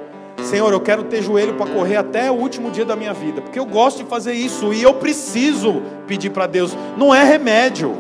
Senhor, 0.45 0.73
eu 0.73 0.81
quero 0.81 1.05
ter 1.05 1.23
joelho 1.23 1.55
para 1.55 1.71
correr 1.71 1.97
até 1.97 2.31
o 2.31 2.35
último 2.35 2.71
dia 2.71 2.85
da 2.85 2.97
minha 2.97 3.13
vida, 3.13 3.41
porque 3.41 3.59
eu 3.59 3.67
gosto 3.67 4.03
de 4.03 4.09
fazer 4.09 4.33
isso 4.33 4.73
e 4.73 4.83
eu 4.83 4.95
preciso 4.95 5.83
pedir 6.07 6.31
para 6.31 6.47
Deus. 6.47 6.77
Não 6.97 7.15
é 7.15 7.25
remédio. 7.25 7.97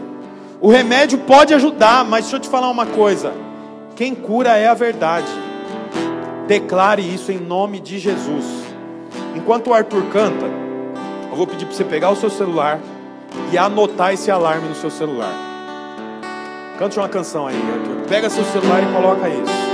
O 0.60 0.68
remédio 0.68 1.18
pode 1.18 1.54
ajudar, 1.54 2.04
mas 2.04 2.24
deixa 2.24 2.36
eu 2.36 2.40
te 2.40 2.48
falar 2.48 2.68
uma 2.70 2.86
coisa: 2.86 3.32
quem 3.94 4.14
cura 4.14 4.56
é 4.56 4.66
a 4.66 4.74
verdade. 4.74 5.30
Declare 6.46 7.02
isso 7.02 7.30
em 7.30 7.38
nome 7.38 7.78
de 7.78 7.98
Jesus. 7.98 8.44
Enquanto 9.36 9.68
o 9.68 9.74
Arthur 9.74 10.02
canta, 10.12 10.46
eu 11.30 11.36
vou 11.36 11.46
pedir 11.46 11.64
para 11.64 11.74
você 11.74 11.84
pegar 11.84 12.10
o 12.10 12.16
seu 12.16 12.28
celular 12.28 12.80
e 13.52 13.58
anotar 13.58 14.12
esse 14.12 14.30
alarme 14.30 14.68
no 14.68 14.74
seu 14.74 14.90
celular. 14.90 15.32
Cante 16.78 16.98
uma 16.98 17.08
canção 17.08 17.46
aí, 17.46 17.54
Arthur. 17.54 18.08
Pega 18.08 18.28
seu 18.28 18.44
celular 18.44 18.82
e 18.82 18.92
coloca 18.92 19.28
isso 19.28 19.69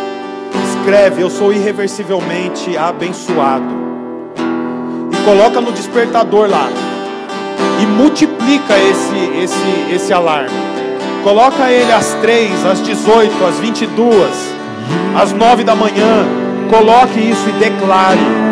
escreve: 0.86 1.20
Eu 1.20 1.28
sou 1.28 1.52
irreversivelmente 1.52 2.78
abençoado. 2.78 3.66
E 5.10 5.16
coloca 5.24 5.60
no 5.60 5.72
despertador 5.72 6.48
lá. 6.48 6.68
E 7.82 7.86
multiplica 7.86 8.78
esse, 8.78 9.42
esse, 9.42 9.92
esse 9.92 10.12
alarme. 10.12 10.54
Coloca 11.24 11.70
ele 11.70 11.90
às 11.90 12.14
3, 12.14 12.64
às 12.64 12.80
18, 12.82 13.44
às 13.44 13.56
22, 13.56 14.30
às 15.20 15.32
9 15.32 15.64
da 15.64 15.74
manhã. 15.74 16.24
Coloque 16.70 17.18
isso 17.18 17.48
e 17.48 17.52
declare. 17.52 18.46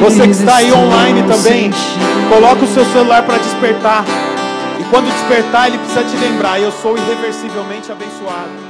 Você 0.00 0.22
que 0.22 0.30
está 0.30 0.56
aí 0.56 0.72
online 0.72 1.22
também, 1.22 1.70
coloca 2.28 2.64
o 2.64 2.66
seu 2.66 2.84
celular 2.86 3.22
para 3.22 3.38
despertar. 3.38 4.04
Quando 4.90 5.06
despertar, 5.06 5.68
ele 5.68 5.78
precisa 5.78 6.04
te 6.04 6.16
lembrar: 6.16 6.60
eu 6.60 6.72
sou 6.72 6.98
irreversivelmente 6.98 7.92
abençoado. 7.92 8.69